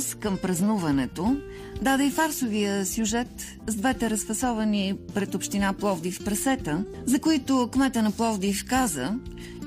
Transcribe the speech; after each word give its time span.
принос 0.00 0.14
към 0.14 0.36
празнуването 0.36 1.36
даде 1.82 2.04
и 2.06 2.10
фарсовия 2.10 2.86
сюжет 2.86 3.28
с 3.66 3.74
двете 3.74 4.10
разфасовани 4.10 4.94
пред 5.14 5.34
община 5.34 5.72
Пловдив 5.72 6.24
пресета, 6.24 6.84
за 7.06 7.18
които 7.18 7.68
кмета 7.72 8.02
на 8.02 8.10
Пловдив 8.10 8.64
каза, 8.68 9.14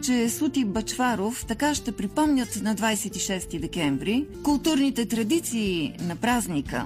че 0.04 0.30
Сути 0.30 0.66
Бачваров 0.66 1.46
така 1.48 1.76
ще 1.76 1.92
припомнят 1.92 2.62
на 2.64 2.76
26 2.76 3.60
декември 3.60 4.26
културните 4.44 5.06
традиции 5.06 5.96
на 6.02 6.16
празника, 6.16 6.86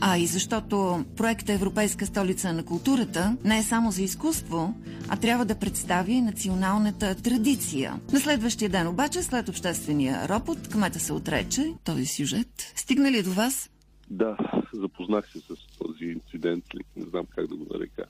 а 0.00 0.18
и 0.18 0.26
защото 0.26 1.04
проектът 1.16 1.48
Европейска 1.48 2.06
столица 2.06 2.52
на 2.52 2.64
културата 2.64 3.36
не 3.44 3.58
е 3.58 3.62
само 3.62 3.90
за 3.90 4.02
изкуство, 4.02 4.74
а 5.08 5.16
трябва 5.16 5.44
да 5.44 5.58
представи 5.58 6.20
националната 6.20 7.14
традиция. 7.22 8.00
На 8.12 8.20
следващия 8.20 8.70
ден 8.70 8.86
обаче, 8.86 9.22
след 9.22 9.48
обществения 9.48 10.28
ропот, 10.28 10.68
кмета 10.68 11.00
се 11.00 11.12
отрече 11.12 11.74
този 11.84 12.06
сюжет. 12.06 12.72
Стигна 12.76 13.12
ли 13.12 13.22
до 13.22 13.30
вас? 13.30 13.70
Да, 14.10 14.36
запознах 14.72 15.32
се 15.32 15.38
с 15.40 15.78
този 15.78 16.04
инцидент, 16.04 16.64
не 16.96 17.04
знам 17.04 17.26
как 17.34 17.46
да 17.46 17.56
го 17.56 17.66
нарека. 17.74 18.04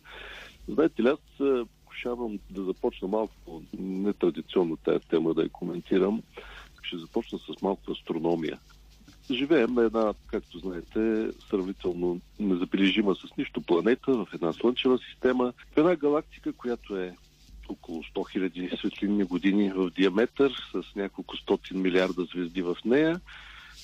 Знаете 0.68 1.02
ли, 1.02 1.08
аз 1.08 1.48
изкушавам 1.98 2.38
да 2.50 2.64
започна 2.64 3.08
малко 3.08 3.62
нетрадиционно 3.78 4.76
тази 4.76 5.04
тема 5.10 5.34
да 5.34 5.42
я 5.42 5.48
коментирам. 5.48 6.22
Ще 6.82 6.98
започна 6.98 7.38
с 7.38 7.62
малко 7.62 7.92
астрономия. 7.92 8.58
Живеем 9.30 9.74
на 9.74 9.82
една, 9.82 10.14
както 10.26 10.58
знаете, 10.58 11.30
сравнително 11.50 12.20
незабележима 12.40 13.14
с 13.14 13.36
нищо 13.38 13.60
планета, 13.60 14.12
в 14.12 14.28
една 14.34 14.52
слънчева 14.52 14.98
система, 14.98 15.52
в 15.74 15.76
една 15.76 15.96
галактика, 15.96 16.52
която 16.52 16.96
е 16.96 17.16
около 17.68 18.02
100 18.02 18.12
000 18.14 18.78
светлинни 18.78 19.24
години 19.24 19.70
в 19.70 19.90
диаметър, 19.90 20.52
с 20.72 20.94
няколко 20.96 21.36
стотин 21.36 21.80
милиарда 21.80 22.24
звезди 22.24 22.62
в 22.62 22.76
нея. 22.84 23.20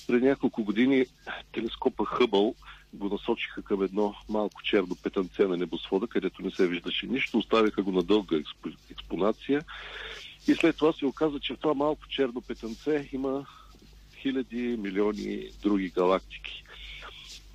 Преди 0.07 0.25
няколко 0.25 0.63
години 0.63 1.05
телескопа 1.51 2.05
Хъбъл 2.05 2.55
го 2.93 3.09
насочиха 3.09 3.61
към 3.61 3.83
едно 3.83 4.15
малко 4.29 4.63
черно 4.63 4.95
петънце 5.03 5.47
на 5.47 5.57
небосвода, 5.57 6.07
където 6.07 6.41
не 6.41 6.51
се 6.51 6.67
виждаше 6.67 7.07
нищо, 7.07 7.37
оставиха 7.37 7.83
го 7.83 7.91
на 7.91 8.03
дълга 8.03 8.37
експонация 8.91 9.61
и 10.47 10.55
след 10.55 10.77
това 10.77 10.93
се 10.93 11.05
оказа, 11.05 11.39
че 11.39 11.53
в 11.53 11.57
това 11.57 11.73
малко 11.73 12.07
черно 12.07 12.41
петънце 12.41 13.09
има 13.13 13.45
хиляди, 14.25 14.77
милиони 14.77 15.49
други 15.63 15.89
галактики. 15.89 16.63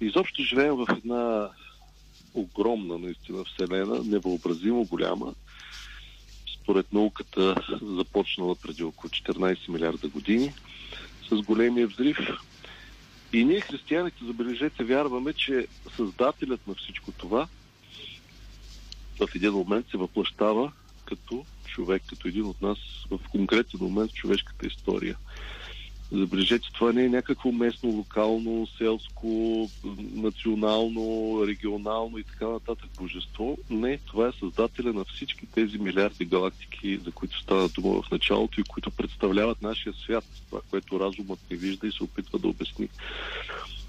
Изобщо 0.00 0.42
живеем 0.42 0.74
в 0.74 0.86
една 0.90 1.50
огромна 2.34 2.98
наистина 2.98 3.44
вселена, 3.44 4.02
невъобразимо 4.04 4.84
голяма. 4.84 5.34
Според 6.54 6.92
науката 6.92 7.54
започнала 7.82 8.54
преди 8.54 8.82
около 8.82 9.10
14 9.10 9.68
милиарда 9.68 10.08
години 10.08 10.52
с 11.28 11.36
големия 11.36 11.86
взрив. 11.86 12.18
И 13.32 13.44
ние, 13.44 13.60
християните, 13.60 14.24
забележете, 14.24 14.84
вярваме, 14.84 15.32
че 15.32 15.66
Създателят 15.96 16.66
на 16.66 16.74
всичко 16.74 17.12
това 17.12 17.48
в 19.20 19.28
един 19.34 19.52
момент 19.52 19.86
се 19.91 19.96
въплащава 19.96 20.72
като 21.04 21.44
човек, 21.66 22.02
като 22.06 22.28
един 22.28 22.44
от 22.44 22.62
нас 22.62 22.78
в 23.10 23.18
конкретен 23.30 23.80
момент 23.82 24.10
в 24.10 24.14
човешката 24.14 24.66
история. 24.66 25.16
Забележете, 26.12 26.69
това 26.75 26.92
не 26.92 27.05
е 27.05 27.08
някакво 27.08 27.53
местно, 27.53 27.91
локално, 27.91 28.66
селско, 28.78 29.69
национално, 30.14 31.34
регионално 31.47 32.19
и 32.19 32.25
така 32.25 32.48
нататък 32.48 32.91
божество. 32.98 33.58
Не, 33.70 33.98
това 33.98 34.28
е 34.28 34.38
създателя 34.41 34.92
на 34.92 35.05
всички 35.05 35.47
тези 35.47 35.78
милиарди 35.78 36.25
галактики, 36.25 36.97
за 36.97 37.12
които 37.12 37.38
стана 37.38 37.69
дума 37.69 38.03
в 38.03 38.11
началото 38.11 38.61
и 38.61 38.64
които 38.64 38.91
представляват 38.91 39.62
нашия 39.62 39.92
свят. 39.92 40.25
Това, 40.48 40.61
което 40.70 41.00
разумът 41.00 41.38
не 41.50 41.56
вижда 41.56 41.86
и 41.86 41.92
се 41.92 42.05
опитва 42.05 42.38
да 42.38 42.48
обясни. 42.48 42.88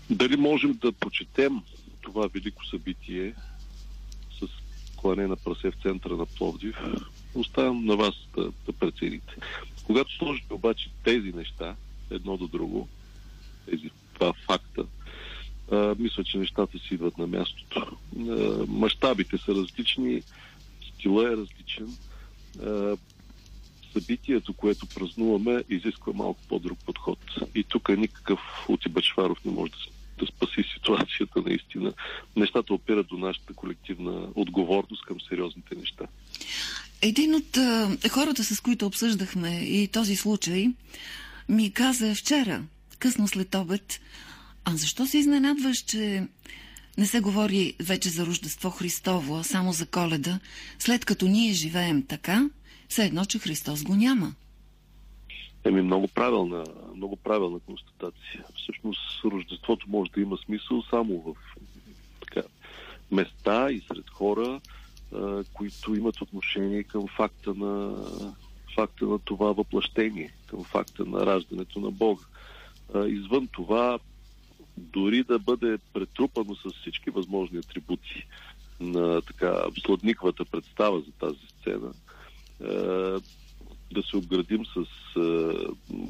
Дали 0.09 0.37
можем 0.37 0.73
да 0.73 0.91
почетем 0.91 1.61
това 2.01 2.27
велико 2.27 2.65
събитие 2.65 3.33
с 4.39 4.47
клане 4.95 5.27
на 5.27 5.35
прасе 5.35 5.71
в 5.71 5.81
центъра 5.81 6.17
на 6.17 6.25
Пловдив, 6.25 6.75
оставям 7.35 7.85
на 7.85 7.95
вас 7.95 8.13
да, 8.35 8.51
да 8.65 8.73
прецените. 8.73 9.33
Когато 9.83 10.15
сложите 10.17 10.53
обаче 10.53 10.89
тези 11.03 11.31
неща, 11.33 11.75
едно 12.11 12.37
до 12.37 12.47
друго, 12.47 12.87
тези 13.65 13.89
два 14.15 14.33
факта, 14.33 14.85
а, 15.71 15.95
мисля, 15.99 16.23
че 16.23 16.37
нещата 16.37 16.79
си 16.79 16.93
идват 16.93 17.17
на 17.17 17.27
мястото. 17.27 17.97
А, 18.19 18.65
мащабите 18.67 19.37
са 19.37 19.55
различни, 19.55 20.21
стила 20.87 21.33
е 21.33 21.37
различен. 21.37 21.97
А, 22.63 22.97
събитието, 23.93 24.53
което 24.53 24.85
празнуваме, 24.85 25.63
изисква 25.69 26.13
малко 26.13 26.39
по-друг 26.49 26.79
подход. 26.85 27.19
И 27.55 27.63
тук 27.63 27.89
никакъв 27.97 28.39
Ути 28.69 28.89
Бачваров 28.89 29.45
не 29.45 29.51
може 29.51 29.71
да, 29.71 29.77
да 30.19 30.25
спаси 30.25 30.63
ситуацията 30.73 31.41
наистина. 31.45 31.93
Нещата 32.35 32.73
опират 32.73 33.07
до 33.07 33.17
нашата 33.17 33.53
колективна 33.53 34.27
отговорност 34.35 35.05
към 35.05 35.17
сериозните 35.29 35.75
неща. 35.75 36.05
Един 37.01 37.35
от 37.35 37.57
а, 37.57 37.97
хората, 38.09 38.43
с 38.43 38.61
които 38.61 38.85
обсъждахме 38.85 39.59
и 39.63 39.87
този 39.87 40.15
случай, 40.15 40.67
ми 41.51 41.73
каза 41.73 42.15
вчера, 42.15 42.63
късно 42.99 43.27
след 43.27 43.55
обед, 43.55 44.01
а 44.65 44.75
защо 44.75 45.05
се 45.05 45.17
изненадваш, 45.17 45.77
че 45.77 46.27
не 46.97 47.05
се 47.05 47.19
говори 47.19 47.73
вече 47.79 48.09
за 48.09 48.25
Рождество 48.25 48.69
Христово, 48.69 49.37
а 49.37 49.43
само 49.43 49.73
за 49.73 49.85
коледа, 49.85 50.39
след 50.79 51.05
като 51.05 51.25
ние 51.25 51.53
живеем 51.53 52.05
така, 52.07 52.49
все 52.89 53.05
едно, 53.05 53.25
че 53.25 53.39
Христос 53.39 53.83
го 53.83 53.95
няма? 53.95 54.33
Еми, 55.63 55.81
много 55.81 56.07
правилна, 56.07 56.65
много 56.95 57.15
правилна 57.15 57.59
констатация. 57.59 58.43
Всъщност, 58.55 59.23
Рождеството 59.25 59.85
може 59.89 60.11
да 60.11 60.21
има 60.21 60.37
смисъл 60.37 60.83
само 60.89 61.21
в 61.21 61.35
така, 62.19 62.47
места 63.11 63.71
и 63.71 63.81
сред 63.87 64.09
хора, 64.09 64.61
които 65.53 65.95
имат 65.95 66.21
отношение 66.21 66.83
към 66.83 67.07
факта 67.07 67.53
на 67.53 67.95
факта 68.75 69.05
на 69.05 69.19
това 69.19 69.51
въплъщение, 69.51 70.33
към 70.47 70.63
факта 70.63 71.05
на 71.05 71.25
раждането 71.25 71.79
на 71.79 71.91
Бога. 71.91 72.23
Извън 73.07 73.47
това, 73.47 73.99
дори 74.77 75.23
да 75.23 75.39
бъде 75.39 75.77
претрупано 75.93 76.55
с 76.55 76.69
всички 76.81 77.09
възможни 77.09 77.57
атрибути 77.57 78.25
на 78.79 79.21
така 79.21 79.63
сладниквата 79.85 80.45
представа 80.45 80.99
за 80.99 81.11
тази 81.11 81.39
сцена, 81.47 81.93
да 83.93 84.03
се 84.03 84.17
обградим 84.17 84.65
с 84.65 84.85
а, 85.19 85.53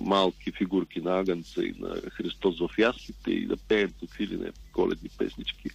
малки 0.01 0.51
фигурки 0.51 1.01
на 1.01 1.19
Агънца 1.19 1.63
и 1.63 1.73
на 1.79 2.01
Христос 2.11 2.59
в 2.59 2.69
яслите 2.77 3.31
и 3.31 3.45
да 3.45 3.57
пеем 3.57 3.93
какви 3.99 4.27
ли 4.27 4.37
не 4.37 4.51
коледни 4.73 5.09
песнички. 5.17 5.69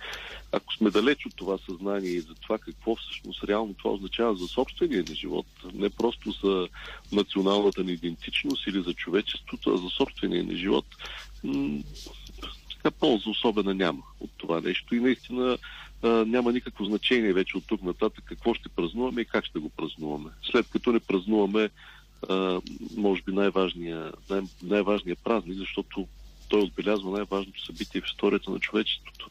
Ако 0.53 0.75
сме 0.75 0.91
далеч 0.91 1.27
от 1.27 1.37
това 1.37 1.59
съзнание 1.59 2.11
и 2.11 2.21
за 2.21 2.35
това 2.35 2.59
какво 2.59 2.97
всъщност 2.97 3.45
реално 3.45 3.75
това 3.75 3.91
означава 3.91 4.37
за 4.37 4.49
собствения 4.49 5.05
ни 5.09 5.15
живот, 5.15 5.47
не 5.75 5.91
просто 5.91 6.31
за 6.45 6.69
националната 7.13 7.85
ни 7.85 7.93
идентичност 7.93 8.67
или 8.67 8.83
за 8.83 8.95
човечеството, 8.95 9.71
а 9.71 9.79
за 9.79 9.91
собствения 9.91 10.45
ни 10.45 10.57
живот, 10.57 10.87
м- 11.45 11.83
полза 13.01 13.31
особена 13.31 13.75
няма 13.75 14.03
от 14.21 14.31
това 14.37 14.61
нещо 14.61 14.95
и 14.95 15.01
наистина 15.01 15.59
няма 16.03 16.53
никакво 16.53 16.85
значение 16.85 17.33
вече 17.33 17.57
от 17.57 17.67
тук 17.67 17.83
нататък 17.83 18.25
какво 18.25 18.55
ще 18.55 18.69
празнуваме 18.69 19.21
и 19.21 19.25
как 19.25 19.45
ще 19.45 19.59
го 19.59 19.71
празнуваме. 19.71 20.31
След 20.51 20.67
като 20.69 20.93
не 20.93 21.01
празнуваме 21.01 21.71
може 22.97 23.23
би 23.23 23.33
най-важния, 23.33 24.13
най- 24.31 24.43
най-важния 24.63 25.17
празник, 25.17 25.59
защото 25.59 26.07
той 26.49 26.61
отбелязва 26.61 27.11
най-важното 27.11 27.65
събитие 27.65 28.01
в 28.01 28.07
историята 28.07 28.51
на 28.51 28.59
човечеството. 28.59 29.31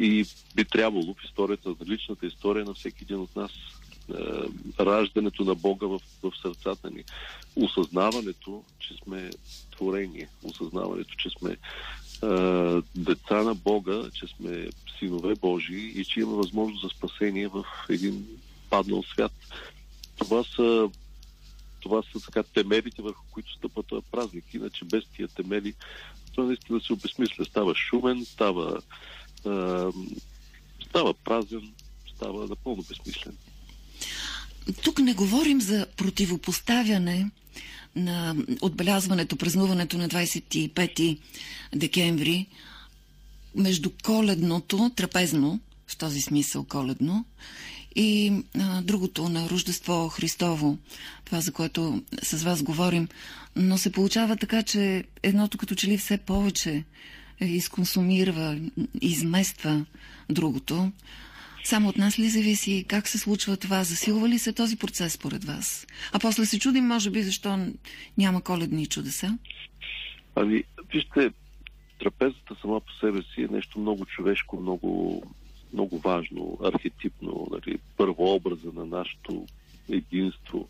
И 0.00 0.26
би 0.54 0.64
трябвало 0.64 1.14
в 1.14 1.24
историята, 1.24 1.68
на 1.68 1.86
личната 1.86 2.26
история 2.26 2.64
на 2.64 2.74
всеки 2.74 3.04
един 3.04 3.20
от 3.20 3.36
нас, 3.36 3.50
раждането 4.80 5.44
на 5.44 5.54
Бога 5.54 5.86
в, 5.86 6.00
в 6.22 6.32
сърцата 6.42 6.90
ни, 6.90 7.04
осъзнаването, 7.56 8.62
че 8.78 8.94
сме 9.04 9.30
творение, 9.76 10.28
осъзнаването, 10.42 11.14
че 11.18 11.30
сме 11.38 11.56
а, 12.22 12.82
деца 12.94 13.42
на 13.42 13.54
Бога, 13.54 14.02
че 14.14 14.26
сме 14.26 14.68
синове 14.98 15.34
Божии 15.34 16.00
и 16.00 16.04
че 16.04 16.20
има 16.20 16.32
възможност 16.32 16.82
за 16.82 16.88
спасение 16.88 17.48
в 17.48 17.64
един 17.88 18.26
паднал 18.70 19.02
свят. 19.02 19.32
Това 20.18 20.44
са 20.44 20.90
това 21.84 22.02
са 22.02 22.20
така 22.20 22.42
темелите, 22.42 23.02
върху 23.02 23.24
които 23.30 23.52
стъпва 23.52 23.82
този 23.82 24.06
празник. 24.10 24.44
Иначе 24.54 24.84
без 24.84 25.04
тия 25.16 25.28
темели 25.28 25.74
това 26.34 26.46
наистина 26.46 26.80
се 26.80 26.92
обесмисля. 26.92 27.44
Става 27.44 27.74
шумен, 27.74 28.24
става, 28.24 28.82
е, 29.38 29.50
става 30.88 31.14
празен, 31.14 31.72
става 32.14 32.46
напълно 32.46 32.84
безсмислен. 32.88 33.36
Тук 34.84 34.98
не 34.98 35.14
говорим 35.14 35.60
за 35.60 35.86
противопоставяне 35.96 37.30
на 37.96 38.36
отбелязването, 38.60 39.36
празнуването 39.36 39.98
на 39.98 40.08
25 40.08 41.18
декември 41.74 42.46
между 43.54 43.90
коледното, 44.04 44.90
трапезно, 44.96 45.60
в 45.86 45.96
този 45.96 46.20
смисъл 46.20 46.64
коледно, 46.64 47.24
и 47.96 48.32
а, 48.60 48.82
другото 48.82 49.28
на 49.28 49.48
Рождество 49.50 50.08
Христово, 50.08 50.78
това 51.24 51.40
за 51.40 51.52
което 51.52 52.02
с 52.22 52.44
вас 52.44 52.62
говорим. 52.62 53.08
Но 53.56 53.78
се 53.78 53.92
получава 53.92 54.36
така, 54.36 54.62
че 54.62 55.04
едното 55.22 55.58
като 55.58 55.74
че 55.74 55.86
ли 55.86 55.98
все 55.98 56.18
повече 56.18 56.84
изконсумирва, 57.40 58.60
измества 59.00 59.84
другото. 60.30 60.92
Само 61.64 61.88
от 61.88 61.96
нас 61.96 62.18
ли 62.18 62.28
зависи 62.28 62.84
как 62.88 63.08
се 63.08 63.18
случва 63.18 63.56
това? 63.56 63.84
Засилва 63.84 64.28
ли 64.28 64.38
се 64.38 64.52
този 64.52 64.76
процес 64.76 65.12
според 65.12 65.44
вас? 65.44 65.86
А 66.12 66.18
после 66.18 66.46
се 66.46 66.58
чудим, 66.58 66.86
може 66.86 67.10
би, 67.10 67.22
защо 67.22 67.66
няма 68.18 68.40
коледни 68.42 68.86
чудеса? 68.86 69.38
Ами, 70.36 70.64
вижте, 70.92 71.30
трапезата 71.98 72.56
сама 72.62 72.80
по 72.80 72.92
себе 72.92 73.22
си 73.22 73.42
е 73.42 73.54
нещо 73.54 73.78
много 73.78 74.06
човешко, 74.06 74.60
много, 74.60 75.22
много 75.74 75.98
важно, 75.98 76.58
архетипно, 76.64 77.48
нали, 77.50 77.78
първообраза 77.96 78.72
на 78.74 78.86
нашето 78.86 79.46
единство. 79.88 80.68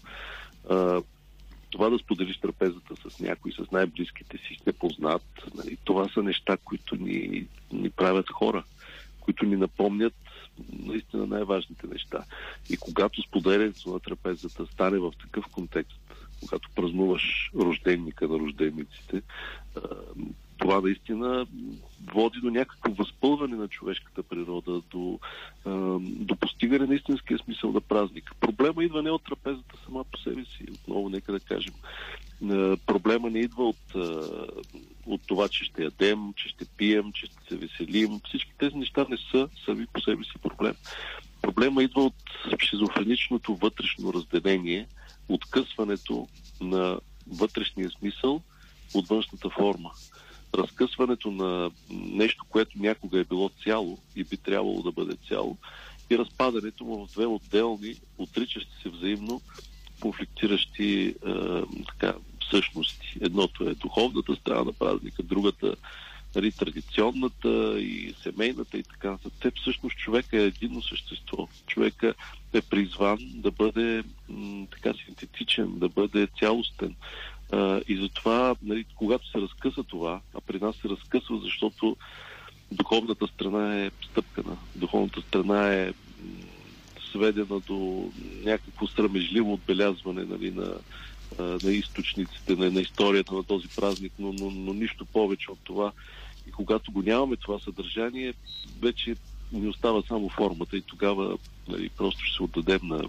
А, 0.70 1.02
това 1.70 1.90
да 1.90 1.98
споделиш 1.98 2.38
трапезата 2.38 3.10
с 3.10 3.20
някой, 3.20 3.52
с 3.52 3.70
най-близките 3.72 4.38
си, 4.38 4.58
с 4.62 4.66
непознат, 4.66 5.22
нали, 5.54 5.76
това 5.84 6.08
са 6.08 6.22
неща, 6.22 6.56
които 6.64 6.96
ни, 6.96 7.46
ни 7.72 7.90
правят 7.90 8.30
хора, 8.30 8.64
които 9.20 9.46
ни 9.46 9.56
напомнят 9.56 10.14
наистина 10.72 11.26
най-важните 11.26 11.86
неща. 11.86 12.24
И 12.70 12.76
когато 12.76 13.22
споделянето 13.22 13.92
на 13.92 14.00
трапезата 14.00 14.66
стане 14.66 14.98
в 14.98 15.12
такъв 15.20 15.44
контекст, 15.52 16.00
когато 16.40 16.68
празнуваш 16.74 17.50
рожденника 17.54 18.28
на 18.28 18.38
рождениците, 18.38 19.22
това 20.58 20.80
наистина 20.80 21.46
води 22.14 22.40
до 22.40 22.50
някакво 22.50 22.92
възпълване 22.92 23.56
на 23.56 23.68
човешката 23.68 24.22
природа, 24.22 24.82
до, 24.90 25.18
до 26.00 26.36
постигане 26.36 26.86
на 26.86 26.94
истинския 26.94 27.38
смисъл 27.38 27.72
на 27.72 27.80
празника. 27.80 28.34
Проблема 28.40 28.84
идва 28.84 29.02
не 29.02 29.10
от 29.10 29.24
трапезата 29.24 29.76
сама 29.84 30.04
по 30.04 30.18
себе 30.18 30.44
си, 30.44 30.64
отново 30.72 31.08
нека 31.08 31.32
да 31.32 31.40
кажем. 31.40 31.74
Проблема 32.86 33.30
не 33.30 33.38
идва 33.38 33.68
от, 33.68 33.94
от 35.06 35.20
това, 35.26 35.48
че 35.48 35.64
ще 35.64 35.82
ядем, 35.82 36.32
че 36.36 36.48
ще 36.48 36.64
пием, 36.64 37.12
че 37.12 37.26
ще 37.26 37.36
се 37.48 37.56
веселим. 37.56 38.20
Всички 38.28 38.52
тези 38.58 38.76
неща 38.76 39.06
не 39.10 39.16
са 39.30 39.48
сами 39.64 39.86
по 39.86 40.00
себе 40.00 40.24
си 40.24 40.38
проблем. 40.42 40.74
Проблема 41.42 41.82
идва 41.82 42.02
от 42.04 42.14
шизофреничното 42.62 43.54
вътрешно 43.54 44.12
разделение, 44.12 44.86
откъсването 45.28 46.28
на 46.60 46.98
вътрешния 47.26 47.90
смисъл 47.90 48.42
от 48.94 49.08
външната 49.08 49.50
форма 49.50 49.90
разкъсването 50.54 51.30
на 51.30 51.70
нещо, 51.90 52.44
което 52.48 52.78
някога 52.78 53.20
е 53.20 53.24
било 53.24 53.50
цяло 53.64 53.98
и 54.16 54.24
би 54.24 54.36
трябвало 54.36 54.82
да 54.82 54.92
бъде 54.92 55.16
цяло, 55.28 55.56
и 56.10 56.18
разпадането 56.18 56.84
му 56.84 57.06
в 57.06 57.12
две 57.12 57.26
отделни, 57.26 57.94
отричащи 58.18 58.72
се 58.82 58.88
взаимно, 58.88 59.40
конфликтиращи 60.00 61.14
е, 61.26 61.32
така, 61.86 62.14
същности. 62.50 63.18
Едното 63.20 63.68
е 63.68 63.74
духовната 63.74 64.36
страна 64.36 64.64
на 64.64 64.72
празника, 64.72 65.22
другата 65.22 65.76
нали, 66.34 66.52
традиционната 66.52 67.80
и 67.80 68.14
семейната 68.22 68.78
и 68.78 68.82
така. 68.82 69.18
За 69.24 69.30
те 69.40 69.50
всъщност 69.50 69.96
човека 69.96 70.36
е 70.36 70.46
единно 70.46 70.82
същество. 70.82 71.48
Човека 71.66 72.14
е 72.52 72.60
призван 72.60 73.18
да 73.34 73.50
бъде 73.50 74.02
м, 74.28 74.66
така 74.70 74.92
синтетичен, 75.04 75.78
да 75.78 75.88
бъде 75.88 76.28
цялостен, 76.38 76.94
и 77.88 77.96
затова, 77.96 78.56
нали, 78.62 78.84
когато 78.94 79.28
се 79.28 79.40
разкъса 79.40 79.82
това, 79.82 80.20
а 80.34 80.40
при 80.40 80.58
нас 80.58 80.76
се 80.76 80.88
разкъсва, 80.88 81.40
защото 81.42 81.96
духовната 82.72 83.26
страна 83.26 83.80
е 83.80 83.90
стъпкана. 84.10 84.56
Духовната 84.76 85.20
страна 85.20 85.74
е 85.74 85.92
сведена 87.10 87.60
до 87.60 88.10
някакво 88.44 88.86
срамежливо 88.86 89.52
отбелязване 89.52 90.24
нали, 90.24 90.50
на, 90.50 90.74
на 91.64 91.72
източниците, 91.72 92.56
на, 92.56 92.70
на 92.70 92.80
историята 92.80 93.34
на 93.34 93.42
този 93.42 93.68
празник, 93.68 94.12
но, 94.18 94.32
но, 94.32 94.50
но 94.50 94.72
нищо 94.72 95.04
повече 95.04 95.50
от 95.50 95.58
това. 95.64 95.92
И 96.48 96.52
когато 96.52 96.92
го 96.92 97.02
нямаме 97.02 97.36
това 97.36 97.58
съдържание, 97.58 98.34
вече 98.80 99.16
ни 99.52 99.68
остава 99.68 100.02
само 100.08 100.28
формата 100.28 100.76
и 100.76 100.82
тогава 100.82 101.38
нали, 101.68 101.88
просто 101.88 102.24
ще 102.24 102.36
се 102.36 102.42
отдадем 102.42 102.80
на 102.82 103.04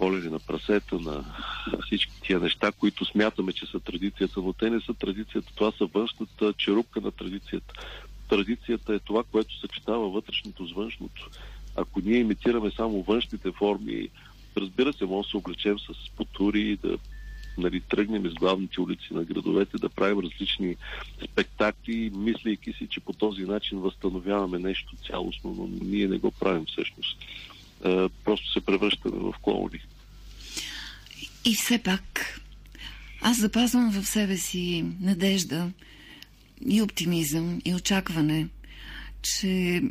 коледи 0.00 0.30
на 0.30 0.38
прасета, 0.38 0.98
на 1.00 1.24
всички 1.86 2.20
тия 2.22 2.40
неща, 2.40 2.72
които 2.72 3.04
смятаме, 3.04 3.52
че 3.52 3.66
са 3.66 3.80
традицията, 3.80 4.40
но 4.40 4.52
те 4.52 4.70
не 4.70 4.80
са 4.80 4.94
традицията. 4.94 5.52
Това 5.54 5.72
са 5.78 5.86
външната 5.86 6.52
черупка 6.52 7.00
на 7.00 7.10
традицията. 7.10 7.74
Традицията 8.28 8.94
е 8.94 8.98
това, 8.98 9.24
което 9.24 9.60
съчетава 9.60 10.10
вътрешното 10.10 10.66
с 10.66 10.72
външното. 10.72 11.30
Ако 11.76 12.00
ние 12.04 12.18
имитираме 12.18 12.70
само 12.70 13.02
външните 13.02 13.52
форми, 13.52 14.08
разбира 14.56 14.92
се, 14.92 15.04
може 15.04 15.26
да 15.26 15.30
се 15.30 15.36
облечем 15.36 15.78
с 15.78 16.10
потури, 16.16 16.76
да 16.76 16.98
нали, 17.58 17.80
тръгнем 17.80 18.26
из 18.26 18.34
главните 18.34 18.80
улици 18.80 19.14
на 19.14 19.24
градовете, 19.24 19.78
да 19.78 19.88
правим 19.88 20.18
различни 20.18 20.76
спектакли, 21.24 22.10
мислейки 22.14 22.72
си, 22.72 22.86
че 22.90 23.00
по 23.00 23.12
този 23.12 23.42
начин 23.42 23.78
възстановяваме 23.78 24.58
нещо 24.58 24.96
цялостно, 25.06 25.54
но 25.58 25.68
ние 25.82 26.08
не 26.08 26.18
го 26.18 26.30
правим 26.30 26.64
всъщност. 26.66 27.18
Е, 27.84 28.08
просто 28.24 28.52
се 28.52 28.60
превръщаме 28.60 29.16
в 29.16 29.34
клоуни. 29.42 29.80
И 31.44 31.54
все 31.54 31.78
пак, 31.78 32.40
аз 33.20 33.40
запазвам 33.40 33.90
в 33.90 34.06
себе 34.06 34.36
си 34.36 34.84
надежда 35.00 35.70
и 36.68 36.82
оптимизъм 36.82 37.60
и 37.64 37.74
очакване, 37.74 38.48
че 39.22 39.82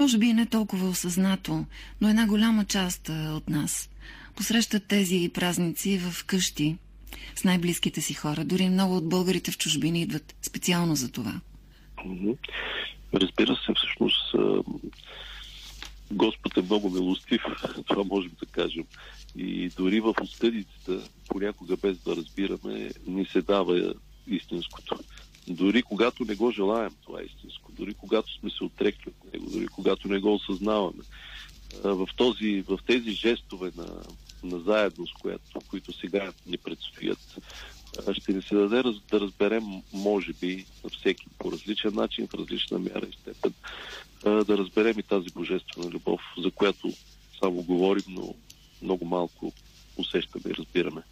може 0.00 0.18
би 0.18 0.32
не 0.32 0.46
толкова 0.46 0.88
осъзнато, 0.88 1.64
но 2.00 2.08
една 2.08 2.26
голяма 2.26 2.64
част 2.64 3.08
от 3.08 3.48
нас 3.48 3.90
посрещат 4.36 4.86
тези 4.86 5.30
празници 5.34 5.98
в 5.98 6.24
къщи 6.24 6.76
с 7.36 7.44
най-близките 7.44 8.00
си 8.00 8.14
хора. 8.14 8.44
Дори 8.44 8.68
много 8.68 8.96
от 8.96 9.08
българите 9.08 9.50
в 9.50 9.58
чужбини 9.58 10.02
идват 10.02 10.34
специално 10.42 10.94
за 10.94 11.12
това. 11.12 11.40
Разбира 13.14 13.56
се, 13.56 13.72
всъщност 13.76 14.34
Господ 16.14 16.56
е 16.56 16.62
много 16.62 16.90
милостив, 16.90 17.42
това 17.86 18.04
можем 18.04 18.32
да 18.40 18.46
кажем. 18.46 18.84
И 19.36 19.68
дори 19.68 20.00
в 20.00 20.14
остъдицата, 20.22 21.08
понякога 21.28 21.76
без 21.76 21.98
да 21.98 22.16
разбираме, 22.16 22.90
ни 23.06 23.26
се 23.26 23.42
дава 23.42 23.94
истинското. 24.26 24.98
Дори 25.48 25.82
когато 25.82 26.24
не 26.24 26.34
го 26.34 26.50
желаем, 26.50 26.90
това 27.04 27.22
истинско. 27.22 27.72
Дори 27.72 27.94
когато 27.94 28.32
сме 28.32 28.50
се 28.50 28.64
отрекли 28.64 29.10
от 29.10 29.32
него, 29.32 29.50
дори 29.50 29.66
когато 29.66 30.08
не 30.08 30.18
го 30.18 30.34
осъзнаваме. 30.34 31.02
В, 31.82 32.08
този, 32.16 32.64
в 32.68 32.78
тези 32.86 33.10
жестове 33.10 33.70
на, 33.76 33.86
на 34.42 34.60
заедност, 34.60 35.14
която, 35.14 35.60
които 35.68 35.92
сега 35.92 36.32
ни 36.46 36.58
предстоят, 36.58 37.38
ще 38.14 38.32
ни 38.32 38.42
се 38.42 38.54
даде 38.54 38.82
да 39.10 39.20
разберем, 39.20 39.64
може 39.92 40.32
би, 40.32 40.66
всеки 40.98 41.26
по 41.38 41.52
различен 41.52 41.94
начин, 41.94 42.26
в 42.26 42.34
различна 42.34 42.78
мяра 42.78 43.06
и 43.06 43.12
степен, 43.12 43.52
да 44.24 44.58
разберем 44.58 44.98
и 44.98 45.02
тази 45.02 45.28
божествена 45.34 45.90
любов, 45.90 46.20
за 46.38 46.50
която 46.50 46.92
само 47.40 47.62
говорим, 47.62 48.04
но 48.08 48.34
много 48.82 49.04
малко 49.04 49.52
усещаме 49.96 50.44
и 50.50 50.54
разбираме. 50.54 51.02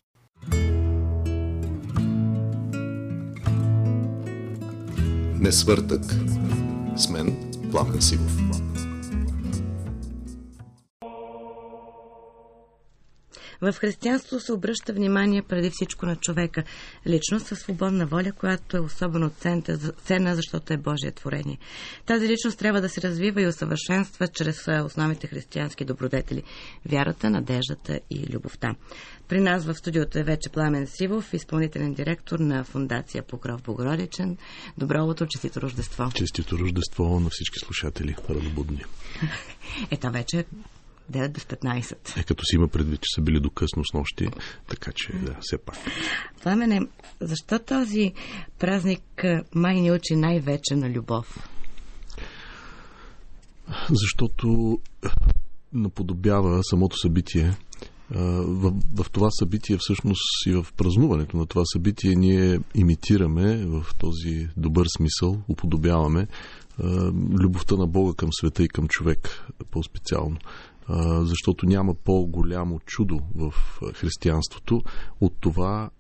Не 5.41 5.53
свъртък. 5.53 6.05
С 6.97 7.09
мен 7.09 7.53
Пламен 7.71 8.03
Сивов. 8.03 8.72
В 13.63 13.73
християнството 13.73 14.41
се 14.41 14.53
обръща 14.53 14.93
внимание 14.93 15.43
преди 15.43 15.71
всичко 15.71 16.07
на 16.07 16.17
човека. 16.17 16.65
Личност 17.07 17.47
със 17.47 17.59
свободна 17.59 18.07
воля, 18.07 18.33
която 18.33 18.77
е 18.77 18.81
особено 18.81 19.31
ценна, 20.05 20.37
защото 20.37 20.73
е 20.73 20.77
Божие 20.77 21.13
творение. 21.13 21.59
Тази 22.07 22.29
личност 22.29 22.59
трябва 22.59 22.81
да 22.81 22.89
се 22.89 23.03
развива 23.03 23.43
и 23.43 23.47
усъвършенства 23.47 24.29
чрез 24.29 24.69
основните 24.85 25.27
християнски 25.27 25.85
добродетели– 25.85 26.43
вярата, 26.87 27.31
надеждата 27.31 28.01
и 28.11 28.27
любовта. 28.35 28.75
При 29.29 29.41
нас 29.41 29.65
в 29.65 29.75
студиото 29.75 30.19
е 30.19 30.23
вече 30.23 30.51
Пламен 30.51 30.87
Сивов, 30.87 31.35
изпълнителен 31.35 31.95
директор 31.95 32.39
на 32.39 32.65
Фундация 32.65 33.23
Покров 33.23 33.63
Богородичен. 33.63 34.37
Добро 34.79 35.05
утро, 35.05 35.27
честито 35.27 35.61
Рождество. 35.61 36.11
Честито 36.15 36.59
Рождество 36.59 37.21
на 37.21 37.31
всички 37.31 37.59
слушатели, 37.59 38.17
радобудни. 38.31 38.85
Ето 39.91 40.11
вече 40.11 40.45
9 41.13 41.29
без 41.29 41.45
15. 41.45 42.21
Е, 42.21 42.23
като 42.23 42.45
си 42.45 42.57
има 42.57 42.69
предвид, 42.69 43.01
че 43.01 43.15
са 43.15 43.23
били 43.23 43.41
до 43.41 43.51
късно 43.51 43.85
с 43.85 43.95
нощи, 43.95 44.29
така 44.69 44.93
че 44.95 45.13
да, 45.13 45.37
все 45.41 45.59
пак. 45.59 45.77
Пламене, 46.43 46.81
защо 47.21 47.59
този 47.59 48.13
празник 48.59 49.25
май 49.55 49.75
ни 49.75 49.93
учи 49.93 50.17
най-вече 50.17 50.75
на 50.77 50.91
любов? 50.91 51.49
Защото 53.91 54.79
наподобява 55.73 56.65
самото 56.65 56.97
събитие. 56.97 57.53
В, 58.11 58.73
в 58.95 59.11
това 59.11 59.31
събитие, 59.31 59.77
всъщност 59.81 60.47
и 60.47 60.53
в 60.53 60.67
празнуването 60.77 61.37
на 61.37 61.47
това 61.47 61.63
събитие, 61.65 62.15
ние 62.15 62.61
имитираме 62.75 63.67
в 63.67 63.87
този 63.99 64.49
добър 64.57 64.87
смисъл, 64.97 65.43
уподобяваме 65.49 66.27
любовта 67.41 67.77
на 67.77 67.87
Бога 67.87 68.13
към 68.17 68.29
света 68.33 68.63
и 68.63 68.69
към 68.69 68.89
човек 68.89 69.47
по-специално. 69.71 70.37
Защото 71.21 71.67
няма 71.67 71.95
по-голямо 72.05 72.81
чудо 72.87 73.21
в 73.35 73.53
християнството 73.95 74.81
от 75.21 75.33
това 75.41 75.91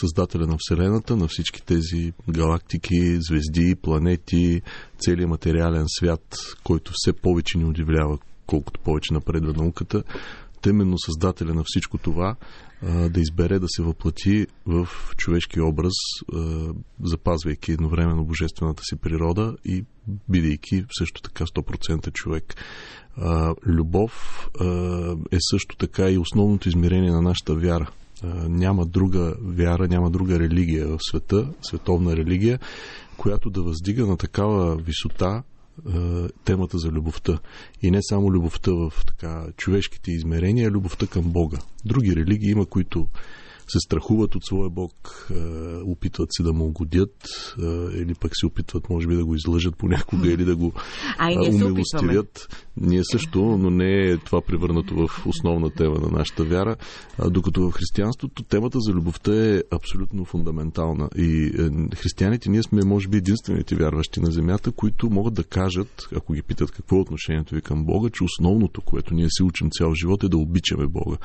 Създателя 0.00 0.46
на 0.46 0.56
Вселената, 0.58 1.16
на 1.16 1.28
всички 1.28 1.62
тези 1.62 2.12
галактики, 2.30 3.16
звезди, 3.20 3.74
планети, 3.82 4.62
целият 4.98 5.30
материален 5.30 5.84
свят, 5.86 6.36
който 6.64 6.92
все 6.94 7.12
повече 7.12 7.58
ни 7.58 7.64
удивлява, 7.64 8.18
колкото 8.46 8.80
повече 8.80 9.14
напредва 9.14 9.52
науката, 9.52 10.02
именно 10.66 10.98
Създателя 10.98 11.54
на 11.54 11.62
всичко 11.66 11.98
това 11.98 12.36
да 12.82 13.20
избере 13.20 13.58
да 13.58 13.66
се 13.68 13.82
въплати 13.82 14.46
в 14.66 14.88
човешки 15.16 15.60
образ, 15.60 15.94
запазвайки 17.02 17.72
едновременно 17.72 18.24
божествената 18.24 18.82
си 18.82 18.96
природа 18.96 19.56
и 19.64 19.84
бидейки 20.28 20.84
също 20.98 21.22
така 21.22 21.44
100% 21.46 22.12
човек. 22.12 22.54
Любов 23.66 24.48
е 25.32 25.38
също 25.50 25.76
така 25.76 26.10
и 26.10 26.18
основното 26.18 26.68
измерение 26.68 27.10
на 27.10 27.22
нашата 27.22 27.54
вяра. 27.54 27.90
Няма 28.48 28.86
друга 28.86 29.34
вяра, 29.40 29.88
няма 29.88 30.10
друга 30.10 30.38
религия 30.38 30.86
в 30.86 30.98
света, 31.00 31.48
световна 31.62 32.16
религия, 32.16 32.58
която 33.16 33.50
да 33.50 33.62
въздига 33.62 34.06
на 34.06 34.16
такава 34.16 34.76
висота 34.76 35.42
темата 36.44 36.78
за 36.78 36.88
любовта. 36.88 37.38
И 37.82 37.90
не 37.90 38.02
само 38.02 38.32
любовта 38.32 38.72
в 38.72 38.92
така 39.06 39.46
човешките 39.56 40.10
измерения, 40.10 40.68
а 40.68 40.70
любовта 40.70 41.06
към 41.06 41.24
Бога. 41.24 41.58
Други 41.84 42.16
религии 42.16 42.50
има, 42.50 42.66
които 42.66 43.08
се 43.68 43.78
страхуват 43.78 44.34
от 44.34 44.44
своя 44.44 44.70
Бог, 44.70 44.92
опитват 45.84 46.28
се 46.32 46.42
да 46.42 46.52
му 46.52 46.64
угодят 46.64 47.28
или 47.94 48.14
пък 48.20 48.32
се 48.34 48.46
опитват, 48.46 48.90
може 48.90 49.06
би, 49.06 49.16
да 49.16 49.24
го 49.24 49.34
излъжат 49.34 49.76
понякога 49.76 50.32
или 50.32 50.44
да 50.44 50.56
го 50.56 50.72
а, 51.18 51.28
ние 51.28 51.50
умилостивят. 51.50 52.48
Ние 52.76 53.02
също, 53.04 53.58
но 53.58 53.70
не 53.70 54.10
е 54.10 54.16
това 54.16 54.40
превърнато 54.40 54.94
в 54.94 55.26
основна 55.26 55.70
тема 55.70 55.98
на 55.98 56.18
нашата 56.18 56.44
вяра. 56.44 56.76
Докато 57.30 57.70
в 57.70 57.72
християнството 57.72 58.42
темата 58.42 58.78
за 58.80 58.92
любовта 58.92 59.32
е 59.34 59.62
абсолютно 59.70 60.24
фундаментална. 60.24 61.08
И 61.16 61.44
е, 61.46 61.96
християните, 61.96 62.50
ние 62.50 62.62
сме, 62.62 62.84
може 62.84 63.08
би, 63.08 63.16
единствените 63.16 63.76
вярващи 63.76 64.20
на 64.20 64.30
земята, 64.30 64.72
които 64.72 65.10
могат 65.10 65.34
да 65.34 65.44
кажат, 65.44 66.08
ако 66.16 66.32
ги 66.32 66.42
питат 66.42 66.70
какво 66.70 66.96
е 66.96 67.00
отношението 67.00 67.54
ви 67.54 67.60
към 67.60 67.84
Бога, 67.84 68.10
че 68.12 68.24
основното, 68.24 68.80
което 68.80 69.14
ние 69.14 69.26
се 69.30 69.44
учим 69.44 69.70
цял 69.70 69.94
живот 69.94 70.24
е 70.24 70.28
да 70.28 70.38
обичаме 70.38 70.86
Бога. 70.86 71.16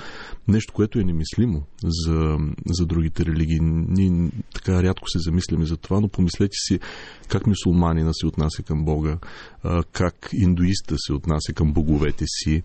Нещо, 0.47 0.73
което 0.73 0.99
е 0.99 1.03
немислимо 1.03 1.63
за 1.83 2.32
за, 2.65 2.85
другите 2.85 3.25
религии. 3.25 3.59
Ние 3.61 4.29
така 4.53 4.83
рядко 4.83 5.09
се 5.09 5.19
замисляме 5.19 5.65
за 5.65 5.77
това, 5.77 5.99
но 5.99 6.09
помислете 6.09 6.53
си 6.53 6.79
как 7.27 7.47
мусулманина 7.47 8.13
се 8.13 8.27
отнася 8.27 8.63
към 8.63 8.85
Бога, 8.85 9.17
как 9.91 10.29
индуиста 10.33 10.95
се 10.97 11.13
отнася 11.13 11.53
към 11.53 11.73
боговете 11.73 12.25
си. 12.27 12.63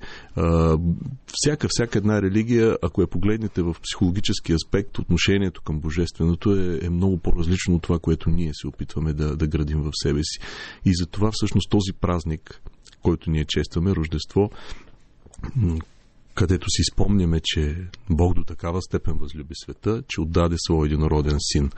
Всяка, 1.33 1.67
всяка 1.71 1.99
една 1.99 2.23
религия, 2.23 2.77
ако 2.83 3.01
я 3.01 3.07
погледнете 3.07 3.63
в 3.63 3.77
психологически 3.83 4.53
аспект, 4.53 4.99
отношението 4.99 5.63
към 5.63 5.81
божественото 5.81 6.57
е, 6.57 6.79
е 6.83 6.91
много 6.91 7.19
по-различно 7.19 7.75
от 7.75 7.83
това, 7.83 7.99
което 7.99 8.31
ние 8.31 8.51
се 8.55 8.67
опитваме 8.67 9.13
да, 9.13 9.37
да 9.37 9.47
градим 9.47 9.83
в 9.83 9.91
себе 9.95 10.21
си. 10.25 10.39
И 10.85 10.95
затова 10.95 11.31
всъщност 11.33 11.71
този 11.71 11.93
празник, 12.01 12.63
който 13.03 13.31
ние 13.31 13.45
честваме, 13.49 13.95
Рождество, 13.95 14.51
където 16.39 16.71
си 16.71 16.83
спомняме, 16.93 17.41
че 17.45 17.77
Бог 18.11 18.35
до 18.35 18.45
такава 18.45 18.83
степен 18.83 19.15
възлюби 19.19 19.55
света, 19.55 20.03
че 20.09 20.21
отдаде 20.21 20.57
своя 20.59 20.87
единороден 20.87 21.37
син. 21.41 21.71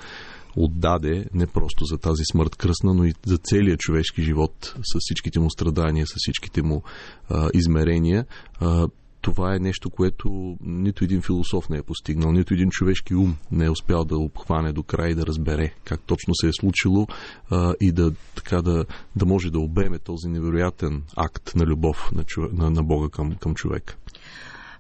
Отдаде 0.56 1.26
не 1.34 1.46
просто 1.46 1.84
за 1.84 1.98
тази 1.98 2.22
смърт 2.32 2.56
кръсна, 2.56 2.94
но 2.94 3.04
и 3.04 3.14
за 3.26 3.38
целия 3.38 3.76
човешки 3.76 4.22
живот, 4.22 4.74
с 4.82 4.98
всичките 5.00 5.40
му 5.40 5.50
страдания, 5.50 6.06
с 6.06 6.14
всичките 6.16 6.62
му 6.62 6.82
а, 7.28 7.50
измерения. 7.54 8.26
А, 8.60 8.88
това 9.20 9.54
е 9.54 9.58
нещо, 9.58 9.90
което 9.90 10.56
нито 10.60 11.04
един 11.04 11.22
философ 11.22 11.68
не 11.68 11.78
е 11.78 11.82
постигнал, 11.82 12.32
нито 12.32 12.54
един 12.54 12.70
човешки 12.70 13.14
ум 13.14 13.36
не 13.52 13.64
е 13.64 13.70
успял 13.70 14.04
да 14.04 14.18
обхване 14.18 14.72
до 14.72 14.82
край 14.82 15.10
и 15.10 15.14
да 15.14 15.26
разбере 15.26 15.74
как 15.84 16.00
точно 16.00 16.34
се 16.34 16.48
е 16.48 16.52
случило 16.52 17.06
а, 17.50 17.74
и 17.80 17.92
да, 17.92 18.12
така, 18.34 18.62
да, 18.62 18.84
да 19.16 19.26
може 19.26 19.50
да 19.50 19.58
обеме 19.58 19.98
този 19.98 20.28
невероятен 20.28 21.02
акт 21.16 21.54
на 21.54 21.64
любов 21.66 22.10
на, 22.14 22.24
на, 22.52 22.70
на 22.70 22.82
Бога 22.82 23.08
към, 23.08 23.34
към 23.34 23.54
човека. 23.54 23.96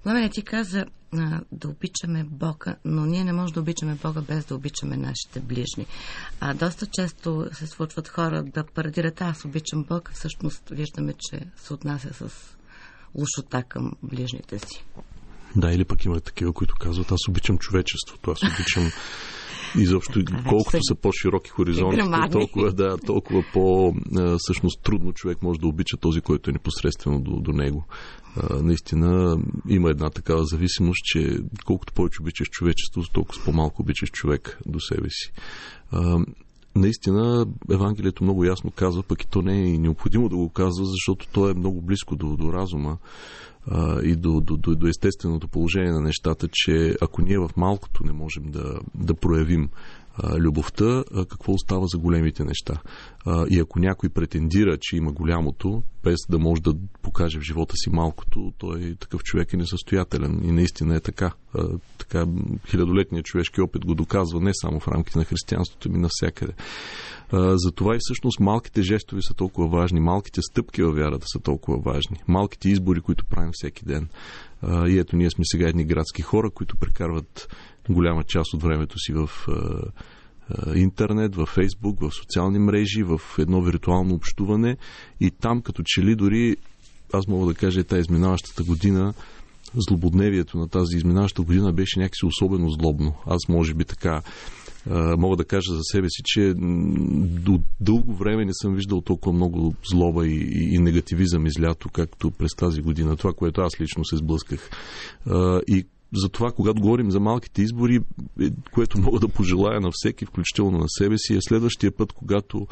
Пламене 0.02 0.30
ти 0.30 0.42
каза 0.42 0.86
а, 1.12 1.40
да 1.52 1.68
обичаме 1.68 2.24
Бога, 2.24 2.76
но 2.84 3.06
ние 3.06 3.24
не 3.24 3.32
можем 3.32 3.54
да 3.54 3.60
обичаме 3.60 3.94
Бога 4.02 4.20
без 4.20 4.44
да 4.44 4.54
обичаме 4.54 4.96
нашите 4.96 5.40
ближни. 5.40 5.86
А 6.40 6.54
доста 6.54 6.86
често 6.86 7.48
се 7.52 7.66
случват 7.66 8.08
хора 8.08 8.42
да 8.42 8.64
парадират 8.64 9.20
аз 9.20 9.44
обичам 9.44 9.84
Бога, 9.84 10.10
всъщност 10.14 10.68
виждаме, 10.70 11.14
че 11.18 11.40
се 11.56 11.74
отнася 11.74 12.14
с 12.14 12.56
лошота 13.14 13.62
към 13.62 13.92
ближните 14.02 14.58
си. 14.58 14.84
Да, 15.56 15.72
или 15.72 15.84
пък 15.84 16.04
има 16.04 16.20
такива, 16.20 16.52
които 16.52 16.74
казват, 16.80 17.12
аз 17.12 17.28
обичам 17.28 17.58
човечеството, 17.58 18.30
аз 18.30 18.42
обичам 18.42 18.90
изобщо, 19.78 20.20
колкото 20.48 20.78
са 20.82 20.94
по-широки 20.94 21.50
хоризонтите, 21.50 22.30
толкова, 22.32 22.72
да, 22.72 22.98
толкова 22.98 23.44
по 23.52 23.94
всъщност 24.38 24.82
трудно 24.82 25.12
човек 25.12 25.42
може 25.42 25.60
да 25.60 25.66
обича 25.66 25.96
този, 25.96 26.20
който 26.20 26.50
е 26.50 26.52
непосредствено 26.52 27.20
до, 27.20 27.40
до 27.40 27.52
него. 27.52 27.86
А, 28.36 28.62
наистина 28.62 29.38
има 29.68 29.90
една 29.90 30.10
такава 30.10 30.44
зависимост, 30.44 31.04
че 31.04 31.38
колкото 31.64 31.92
повече 31.92 32.22
обичаш 32.22 32.48
човечеството, 32.50 33.12
толкова 33.12 33.44
по-малко 33.44 33.82
обичаш 33.82 34.10
човек 34.10 34.58
до 34.66 34.80
себе 34.80 35.08
си. 35.10 35.32
А, 35.90 36.18
наистина 36.74 37.46
Евангелието 37.72 38.24
много 38.24 38.44
ясно 38.44 38.70
казва, 38.70 39.02
пък 39.02 39.22
и 39.22 39.26
то 39.26 39.42
не 39.42 39.74
е 39.74 39.78
необходимо 39.78 40.28
да 40.28 40.36
го 40.36 40.48
казва, 40.48 40.84
защото 40.84 41.28
то 41.32 41.50
е 41.50 41.54
много 41.54 41.80
близко 41.80 42.16
до, 42.16 42.36
до 42.36 42.52
разума 42.52 42.98
а, 43.66 44.02
и 44.02 44.16
до, 44.16 44.40
до, 44.40 44.56
до, 44.56 44.74
до 44.74 44.86
естественото 44.86 45.48
положение 45.48 45.92
на 45.92 46.00
нещата, 46.00 46.48
че 46.52 46.96
ако 47.00 47.22
ние 47.22 47.38
в 47.38 47.50
малкото 47.56 48.04
не 48.04 48.12
можем 48.12 48.44
да, 48.44 48.80
да 48.94 49.14
проявим 49.14 49.68
любовта, 50.38 51.04
какво 51.30 51.52
остава 51.52 51.86
за 51.86 51.98
големите 51.98 52.44
неща. 52.44 52.82
И 53.48 53.60
ако 53.60 53.78
някой 53.78 54.08
претендира, 54.08 54.76
че 54.80 54.96
има 54.96 55.12
голямото, 55.12 55.82
без 56.04 56.18
да 56.30 56.38
може 56.38 56.62
да 56.62 56.74
покаже 57.02 57.38
в 57.38 57.42
живота 57.42 57.76
си 57.76 57.90
малкото, 57.90 58.52
той 58.58 58.96
такъв 59.00 59.22
човек 59.22 59.52
е 59.52 59.56
несъстоятелен. 59.56 60.40
И 60.44 60.52
наистина 60.52 60.96
е 60.96 61.00
така. 61.00 61.32
така 61.98 62.26
хилядолетният 62.66 63.26
човешки 63.26 63.60
опит 63.60 63.84
го 63.84 63.94
доказва 63.94 64.40
не 64.40 64.50
само 64.54 64.80
в 64.80 64.88
рамките 64.88 65.18
на 65.18 65.24
християнството, 65.24 65.90
ми 65.90 65.98
навсякъде. 65.98 66.52
Затова 67.54 67.94
и 67.94 67.98
всъщност 68.00 68.40
малките 68.40 68.82
жестове 68.82 69.22
са 69.22 69.34
толкова 69.34 69.68
важни, 69.68 70.00
малките 70.00 70.42
стъпки 70.42 70.82
във 70.82 70.96
вярата 70.96 71.26
са 71.28 71.40
толкова 71.40 71.78
важни, 71.78 72.16
малките 72.28 72.68
избори, 72.68 73.00
които 73.00 73.24
правим 73.24 73.50
всеки 73.52 73.84
ден. 73.84 74.08
И 74.86 74.98
ето 74.98 75.16
ние 75.16 75.30
сме 75.30 75.44
сега 75.44 75.68
едни 75.68 75.84
градски 75.84 76.22
хора, 76.22 76.50
които 76.50 76.76
прекарват 76.76 77.56
голяма 77.88 78.24
част 78.24 78.54
от 78.54 78.62
времето 78.62 78.98
си 78.98 79.12
в 79.12 79.28
интернет, 80.74 81.36
в 81.36 81.46
Фейсбук, 81.46 82.00
в 82.00 82.10
социални 82.14 82.58
мрежи, 82.58 83.02
в 83.02 83.20
едно 83.38 83.62
виртуално 83.62 84.14
общуване 84.14 84.76
и 85.20 85.30
там 85.30 85.62
като 85.62 85.82
че 85.86 86.02
ли 86.02 86.16
дори 86.16 86.56
аз 87.12 87.26
мога 87.26 87.46
да 87.46 87.54
кажа 87.54 87.84
тази 87.84 88.00
изминаващата 88.00 88.62
година 88.62 89.14
злободневието 89.74 90.58
на 90.58 90.68
тази 90.68 90.96
изминаваща 90.96 91.42
година 91.42 91.72
беше 91.72 92.00
някакси 92.00 92.26
особено 92.26 92.68
злобно. 92.68 93.14
Аз 93.26 93.48
може 93.48 93.74
би 93.74 93.84
така 93.84 94.22
мога 95.18 95.36
да 95.36 95.44
кажа 95.44 95.72
за 95.74 95.80
себе 95.82 96.06
си, 96.10 96.22
че 96.24 96.54
до 96.56 97.60
дълго 97.80 98.14
време 98.14 98.44
не 98.44 98.52
съм 98.54 98.74
виждал 98.74 99.00
толкова 99.00 99.32
много 99.32 99.74
злоба 99.90 100.26
и, 100.26 100.34
и, 100.34 100.74
и 100.74 100.78
негативизъм 100.78 101.46
излято, 101.46 101.88
както 101.88 102.30
през 102.30 102.54
тази 102.54 102.80
година. 102.80 103.16
Това, 103.16 103.32
което 103.32 103.60
аз 103.60 103.80
лично 103.80 104.04
се 104.04 104.16
сблъсках. 104.16 104.70
И 105.68 105.86
затова, 106.14 106.52
когато 106.52 106.80
говорим 106.80 107.10
за 107.10 107.20
малките 107.20 107.62
избори, 107.62 108.00
е, 108.40 108.50
което 108.72 109.00
мога 109.00 109.20
да 109.20 109.28
пожелая 109.28 109.80
на 109.80 109.90
всеки, 109.92 110.26
включително 110.26 110.78
на 110.78 110.88
себе 110.88 111.18
си, 111.18 111.34
е 111.34 111.40
следващия 111.40 111.92
път, 111.92 112.12
когато 112.12 112.66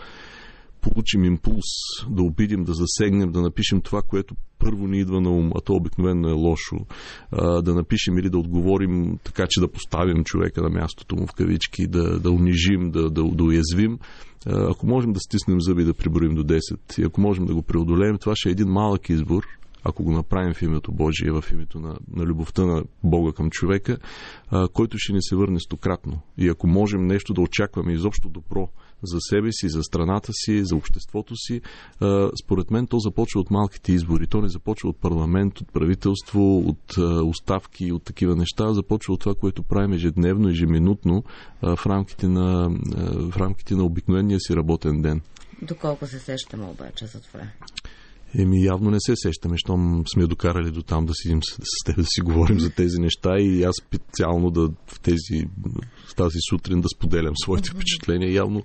получим 0.80 1.24
импулс 1.24 1.64
да 2.10 2.22
обидим, 2.22 2.64
да 2.64 2.72
засегнем, 2.74 3.32
да 3.32 3.40
напишем 3.40 3.80
това, 3.80 4.02
което 4.02 4.34
първо 4.58 4.86
ни 4.86 5.00
идва 5.00 5.20
на 5.20 5.30
ум, 5.30 5.50
а 5.54 5.60
то 5.60 5.72
обикновено 5.72 6.28
е 6.28 6.32
лошо, 6.32 6.76
да 7.62 7.74
напишем 7.74 8.18
или 8.18 8.30
да 8.30 8.38
отговорим 8.38 9.18
така, 9.24 9.46
че 9.48 9.60
да 9.60 9.68
поставим 9.68 10.24
човека 10.24 10.62
на 10.62 10.68
мястото 10.68 11.16
му 11.16 11.26
в 11.26 11.32
кавички, 11.32 11.86
да, 11.86 12.20
да 12.20 12.30
унижим, 12.30 12.90
да, 12.90 13.10
да, 13.10 13.24
да 13.24 13.44
уязвим. 13.44 13.98
Ако 14.46 14.86
можем 14.86 15.12
да 15.12 15.20
стиснем 15.20 15.60
зъби 15.60 15.84
да 15.84 15.94
приброим 15.94 16.34
до 16.34 16.44
10 16.44 16.98
и 16.98 17.04
ако 17.04 17.20
можем 17.20 17.46
да 17.46 17.54
го 17.54 17.62
преодолеем, 17.62 18.18
това 18.18 18.36
ще 18.36 18.48
е 18.48 18.52
един 18.52 18.68
малък 18.68 19.08
избор, 19.08 19.46
ако 19.84 20.04
го 20.04 20.12
направим 20.12 20.54
в 20.54 20.62
името 20.62 20.92
Божие, 20.92 21.30
в 21.30 21.44
името 21.52 21.80
на, 21.80 21.98
на 22.14 22.24
любовта 22.24 22.64
на 22.64 22.84
Бога 23.04 23.32
към 23.32 23.50
човека, 23.50 23.98
а, 24.50 24.68
който 24.68 24.98
ще 24.98 25.12
ни 25.12 25.22
се 25.22 25.36
върне 25.36 25.60
стократно. 25.60 26.20
И 26.38 26.48
ако 26.48 26.66
можем 26.66 27.06
нещо 27.06 27.34
да 27.34 27.40
очакваме 27.40 27.92
изобщо 27.92 28.28
добро 28.28 28.68
за 29.02 29.18
себе 29.20 29.52
си, 29.52 29.68
за 29.68 29.82
страната 29.82 30.32
си, 30.32 30.64
за 30.64 30.76
обществото 30.76 31.36
си, 31.36 31.60
а, 32.00 32.30
според 32.44 32.70
мен 32.70 32.86
то 32.86 32.98
започва 32.98 33.40
от 33.40 33.50
малките 33.50 33.92
избори. 33.92 34.26
То 34.26 34.40
не 34.40 34.48
започва 34.48 34.88
от 34.88 35.00
парламент, 35.00 35.60
от 35.60 35.72
правителство, 35.72 36.58
от 36.58 36.98
а, 36.98 37.02
оставки, 37.24 37.92
от 37.92 38.04
такива 38.04 38.36
неща. 38.36 38.72
Започва 38.72 39.14
от 39.14 39.20
това, 39.20 39.34
което 39.34 39.62
правим 39.62 39.92
ежедневно, 39.92 40.48
ежеминутно 40.48 41.24
а, 41.62 41.76
в, 41.76 41.86
рамките 41.86 42.28
на, 42.28 42.70
а, 42.96 43.30
в 43.30 43.36
рамките 43.36 43.74
на 43.74 43.84
обикновения 43.84 44.40
си 44.40 44.56
работен 44.56 45.02
ден. 45.02 45.20
Доколко 45.62 46.06
се 46.06 46.18
сещаме 46.18 46.64
обаче 46.64 47.06
за 47.06 47.20
това? 47.20 47.40
Еми, 48.34 48.64
явно 48.64 48.90
не 48.90 48.96
се 49.00 49.12
сещаме, 49.16 49.56
щом 49.56 50.02
сме 50.14 50.26
докарали 50.26 50.70
до 50.70 50.82
там 50.82 51.06
да 51.06 51.12
седим 51.14 51.40
с, 51.42 51.54
с 51.54 51.84
теб 51.84 51.96
да 51.96 52.04
си 52.04 52.20
говорим 52.20 52.60
за 52.60 52.70
тези 52.70 53.00
неща 53.00 53.38
и 53.38 53.62
аз 53.62 53.76
специално 53.86 54.50
да 54.50 54.70
в 54.86 55.00
тези 55.00 55.48
в 56.08 56.14
тази 56.14 56.38
сутрин 56.50 56.80
да 56.80 56.88
споделям 56.88 57.34
своите 57.36 57.70
впечатления. 57.70 58.32
Явно 58.32 58.62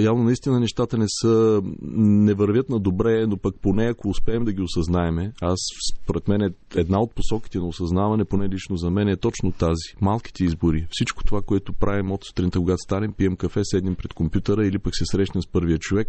явно 0.00 0.24
наистина 0.24 0.60
нещата 0.60 0.98
не 0.98 1.06
са, 1.08 1.62
не 1.96 2.34
вървят 2.34 2.68
на 2.68 2.80
добре, 2.80 3.26
но 3.26 3.36
пък 3.36 3.54
поне 3.62 3.84
ако 3.84 4.08
успеем 4.08 4.44
да 4.44 4.52
ги 4.52 4.62
осъзнаеме, 4.62 5.32
аз 5.42 5.58
според 5.92 6.28
мен 6.28 6.40
е 6.40 6.50
една 6.76 7.00
от 7.00 7.14
посоките 7.14 7.58
на 7.58 7.66
осъзнаване, 7.66 8.24
поне 8.24 8.48
лично 8.48 8.76
за 8.76 8.90
мен 8.90 9.08
е 9.08 9.16
точно 9.16 9.52
тази. 9.52 9.94
Малките 10.00 10.44
избори. 10.44 10.86
Всичко 10.90 11.24
това, 11.24 11.42
което 11.42 11.72
правим 11.72 12.12
от 12.12 12.24
сутринта, 12.24 12.58
когато 12.58 12.78
станем, 12.78 13.12
пием 13.12 13.36
кафе, 13.36 13.60
седнем 13.64 13.94
пред 13.94 14.12
компютъра 14.12 14.66
или 14.66 14.78
пък 14.78 14.96
се 14.96 15.04
срещнем 15.06 15.42
с 15.42 15.46
първия 15.46 15.78
човек, 15.78 16.08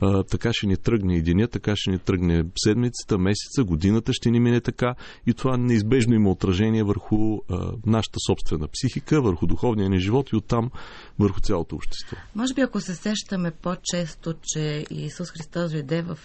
а, 0.00 0.22
така 0.22 0.50
ще 0.52 0.66
ни 0.66 0.76
тръгне 0.76 1.16
и 1.16 1.22
деня, 1.22 1.48
така 1.48 1.72
ще 1.76 1.90
ни 1.90 1.98
тръгне 1.98 2.44
седмицата, 2.56 3.18
месеца, 3.18 3.64
годината 3.64 4.12
ще 4.12 4.30
ни 4.30 4.40
мине 4.40 4.60
така 4.60 4.94
и 5.26 5.34
това 5.34 5.56
неизбежно 5.56 6.14
има 6.14 6.30
отражение 6.30 6.82
върху 6.82 7.38
а, 7.50 7.72
нашата 7.86 8.18
собствена 8.26 8.68
психика, 8.68 9.22
върху 9.22 9.46
духовния 9.46 9.90
ни 9.90 10.00
живот 10.00 10.30
и 10.32 10.36
оттам 10.36 10.70
върху 11.18 11.40
цялото 11.40 11.76
общество. 11.76 12.16
Може 12.34 12.54
би 12.54 12.60
ако 12.60 12.80
се 12.80 12.94
сещаме 12.98 13.50
по-често, 13.50 14.34
че 14.42 14.84
Исус 14.90 15.30
Христос 15.30 15.72
дойде 15.72 16.02
в 16.02 16.18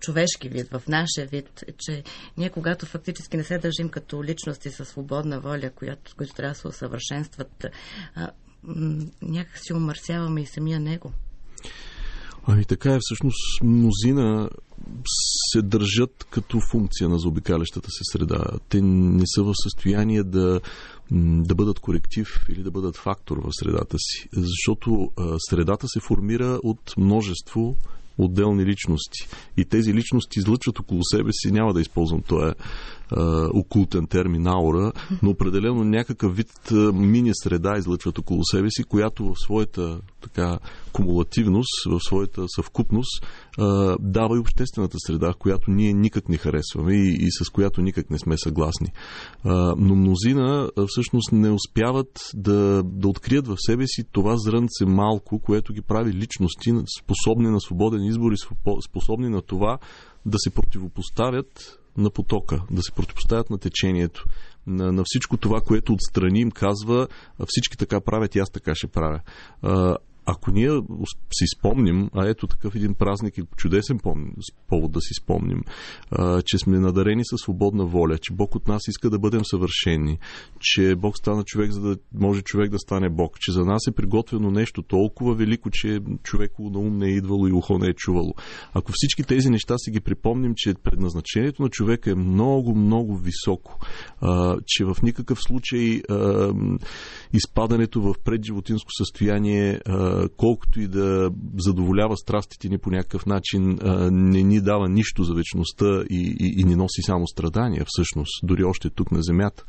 човешки 0.00 0.48
вид, 0.48 0.68
в 0.70 0.82
нашия 0.88 1.26
вид, 1.26 1.64
че 1.78 2.02
ние 2.36 2.50
когато 2.50 2.86
фактически 2.86 3.36
не 3.36 3.44
се 3.44 3.58
държим 3.58 3.88
като 3.88 4.24
личности 4.24 4.70
със 4.70 4.88
свободна 4.88 5.40
воля, 5.40 5.70
която, 5.74 6.16
които 6.16 6.34
трябва 6.34 6.52
да 6.52 6.58
се 6.58 6.68
усъвършенстват, 6.68 7.66
някак 9.22 9.58
си 9.58 9.72
умърсяваме 9.72 10.40
и 10.40 10.46
самия 10.46 10.80
Него. 10.80 11.12
Ами 12.46 12.64
така 12.64 12.94
е, 12.94 12.98
всъщност 13.00 13.62
мнозина 13.62 14.50
се 15.52 15.62
държат 15.62 16.26
като 16.30 16.60
функция 16.70 17.08
на 17.08 17.18
заобикалящата 17.18 17.90
се 17.90 18.12
среда. 18.12 18.44
Те 18.68 18.82
не 18.82 19.22
са 19.26 19.42
в 19.42 19.52
състояние 19.62 20.22
да, 20.22 20.60
да 21.10 21.54
бъдат 21.54 21.78
коректив 21.78 22.28
или 22.48 22.62
да 22.62 22.70
бъдат 22.70 22.96
фактор 22.96 23.38
в 23.38 23.48
средата 23.52 23.96
си. 23.98 24.28
Защото 24.32 25.10
средата 25.38 25.88
се 25.88 26.00
формира 26.00 26.60
от 26.62 26.94
множество 26.96 27.76
отделни 28.18 28.66
личности. 28.66 29.28
И 29.56 29.64
тези 29.64 29.94
личности 29.94 30.38
излъчват 30.38 30.78
около 30.78 31.04
себе 31.04 31.30
си, 31.32 31.52
няма 31.52 31.74
да 31.74 31.80
използвам 31.80 32.22
този 32.22 32.52
окултен 33.54 34.06
термин 34.06 34.46
аура, 34.46 34.92
но 35.22 35.30
определено 35.30 35.84
някакъв 35.84 36.36
вид 36.36 36.70
мини 36.94 37.30
среда 37.34 37.74
излъчват 37.78 38.18
около 38.18 38.44
себе 38.44 38.70
си, 38.70 38.84
която 38.84 39.24
в 39.24 39.34
своята 39.40 40.00
така 40.20 40.58
кумулативност, 40.92 41.84
в 41.86 42.00
своята 42.00 42.44
съвкупност 42.48 43.26
дава 44.00 44.36
и 44.36 44.38
обществената 44.38 44.96
среда, 44.98 45.34
която 45.38 45.70
ние 45.70 45.92
никак 45.92 46.28
не 46.28 46.36
харесваме 46.36 46.94
и, 46.94 47.16
и 47.20 47.30
с 47.30 47.50
която 47.50 47.82
никак 47.82 48.10
не 48.10 48.18
сме 48.18 48.38
съгласни. 48.38 48.88
Но 49.76 49.94
мнозина 49.94 50.70
всъщност 50.88 51.32
не 51.32 51.50
успяват 51.50 52.30
да, 52.34 52.82
да 52.82 53.08
открият 53.08 53.46
в 53.46 53.56
себе 53.58 53.86
си 53.86 54.04
това 54.12 54.36
зрънце 54.36 54.84
малко, 54.86 55.38
което 55.38 55.72
ги 55.72 55.82
прави 55.82 56.12
личности, 56.12 56.72
способни 57.00 57.50
на 57.50 57.60
свободен 57.60 58.04
избор 58.04 58.32
и 58.32 58.36
способни 58.88 59.28
на 59.28 59.42
това 59.42 59.78
да 60.26 60.38
се 60.38 60.50
противопоставят 60.50 61.78
на 61.96 62.10
потока, 62.10 62.62
да 62.70 62.82
се 62.82 62.92
противопоставят 62.92 63.50
на 63.50 63.58
течението, 63.58 64.24
на, 64.66 64.92
на 64.92 65.02
всичко 65.06 65.36
това, 65.36 65.60
което 65.60 65.92
отстрани 65.92 66.40
им 66.40 66.50
казва, 66.50 67.08
всички 67.46 67.76
така 67.76 68.00
правят 68.00 68.34
и 68.34 68.38
аз 68.38 68.50
така 68.50 68.74
ще 68.74 68.86
правя 68.86 69.20
ако 70.26 70.50
ние 70.50 70.70
си 71.32 71.44
спомним, 71.58 72.10
а 72.14 72.28
ето 72.28 72.46
такъв 72.46 72.74
един 72.74 72.94
празник 72.94 73.38
и 73.38 73.42
чудесен 73.56 73.98
повод 74.68 74.92
да 74.92 75.00
си 75.00 75.14
спомним, 75.22 75.62
че 76.44 76.58
сме 76.58 76.78
надарени 76.78 77.24
със 77.24 77.40
свободна 77.40 77.86
воля, 77.86 78.18
че 78.18 78.34
Бог 78.34 78.54
от 78.54 78.68
нас 78.68 78.88
иска 78.88 79.10
да 79.10 79.18
бъдем 79.18 79.44
съвършени, 79.44 80.18
че 80.60 80.94
Бог 80.96 81.18
стана 81.18 81.44
човек, 81.44 81.72
за 81.72 81.80
да 81.80 81.96
може 82.14 82.42
човек 82.42 82.70
да 82.70 82.78
стане 82.78 83.10
Бог, 83.10 83.36
че 83.40 83.52
за 83.52 83.64
нас 83.64 83.86
е 83.88 83.94
приготвено 83.94 84.50
нещо 84.50 84.82
толкова 84.82 85.34
велико, 85.34 85.70
че 85.72 86.00
човеко 86.22 86.70
на 86.70 86.78
ум 86.78 86.98
не 86.98 87.06
е 87.06 87.16
идвало 87.16 87.48
и 87.48 87.52
ухо 87.52 87.78
не 87.78 87.88
е 87.88 87.94
чувало. 87.94 88.34
Ако 88.72 88.92
всички 88.94 89.22
тези 89.22 89.50
неща 89.50 89.78
си 89.78 89.90
ги 89.90 90.00
припомним, 90.00 90.52
че 90.56 90.74
предназначението 90.82 91.62
на 91.62 91.68
човека 91.68 92.10
е 92.10 92.14
много, 92.14 92.74
много 92.74 93.16
високо, 93.16 93.78
че 94.66 94.84
в 94.84 94.96
никакъв 95.02 95.38
случай 95.40 96.02
изпадането 97.32 98.00
в 98.00 98.14
предживотинско 98.24 98.88
състояние 98.98 99.80
колкото 100.36 100.80
и 100.80 100.88
да 100.88 101.30
задоволява 101.58 102.16
страстите 102.16 102.68
ни 102.68 102.78
по 102.78 102.90
някакъв 102.90 103.26
начин, 103.26 103.78
не 104.10 104.42
ни 104.42 104.60
дава 104.60 104.88
нищо 104.88 105.22
за 105.22 105.34
вечността 105.34 106.02
и, 106.10 106.36
и, 106.40 106.60
и 106.60 106.64
ни 106.64 106.76
носи 106.76 107.02
само 107.02 107.26
страдания, 107.26 107.84
всъщност, 107.86 108.46
дори 108.46 108.64
още 108.64 108.90
тук 108.90 109.12
на 109.12 109.22
Земята. 109.22 109.64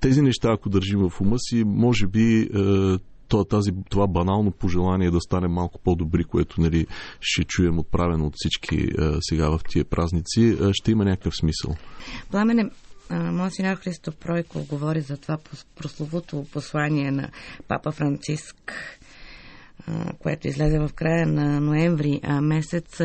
Тези 0.00 0.22
неща, 0.22 0.48
ако 0.52 0.68
държим 0.68 1.08
в 1.08 1.20
ума 1.20 1.36
си, 1.38 1.64
може 1.66 2.06
би 2.06 2.48
тази, 3.48 3.72
това 3.90 4.06
банално 4.06 4.50
пожелание 4.50 5.10
да 5.10 5.20
стане 5.20 5.48
малко 5.48 5.80
по-добри, 5.84 6.24
което 6.24 6.60
нали, 6.60 6.86
ще 7.20 7.44
чуем 7.44 7.78
отправено 7.78 8.26
от 8.26 8.32
всички 8.36 8.88
сега 9.20 9.50
в 9.50 9.60
тия 9.68 9.84
празници, 9.84 10.56
ще 10.72 10.90
има 10.90 11.04
някакъв 11.04 11.34
смисъл. 11.40 11.74
Пламене, 12.30 12.70
Монсеньор 13.10 13.76
Христо 13.76 14.12
Пройко 14.12 14.64
говори 14.64 15.00
за 15.00 15.16
това 15.16 15.38
прословото 15.76 16.46
послание 16.52 17.10
на 17.10 17.30
Папа 17.68 17.92
Франциск, 17.92 18.72
което 20.18 20.48
излезе 20.48 20.78
в 20.78 20.90
края 20.94 21.26
на 21.26 21.60
ноември 21.60 22.20
месец, 22.42 23.00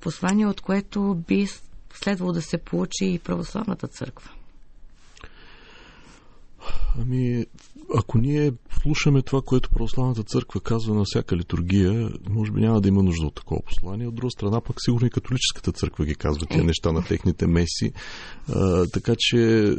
послание, 0.00 0.46
от 0.46 0.60
което 0.60 1.14
би 1.28 1.46
следвало 1.94 2.32
да 2.32 2.42
се 2.42 2.58
получи 2.58 3.04
и 3.04 3.18
православната 3.18 3.88
църква. 3.88 4.30
Ами, 7.00 7.46
ако 7.98 8.18
ние 8.18 8.52
слушаме 8.82 9.22
това, 9.22 9.42
което 9.42 9.70
православната 9.70 10.22
църква 10.22 10.60
казва 10.60 10.94
на 10.94 11.04
всяка 11.04 11.36
литургия, 11.36 12.10
може 12.30 12.52
би 12.52 12.60
няма 12.60 12.80
да 12.80 12.88
има 12.88 13.02
нужда 13.02 13.26
от 13.26 13.34
такова 13.34 13.62
послание. 13.62 14.06
От 14.06 14.14
друга 14.14 14.30
страна, 14.30 14.60
пък 14.60 14.76
сигурно 14.78 15.06
и 15.06 15.10
католическата 15.10 15.72
църква 15.72 16.04
ги 16.04 16.14
казва 16.14 16.46
тези 16.46 16.64
неща 16.64 16.92
на 16.92 17.04
техните 17.04 17.46
меси. 17.46 17.92
А, 18.48 18.86
така 18.86 19.14
че 19.18 19.70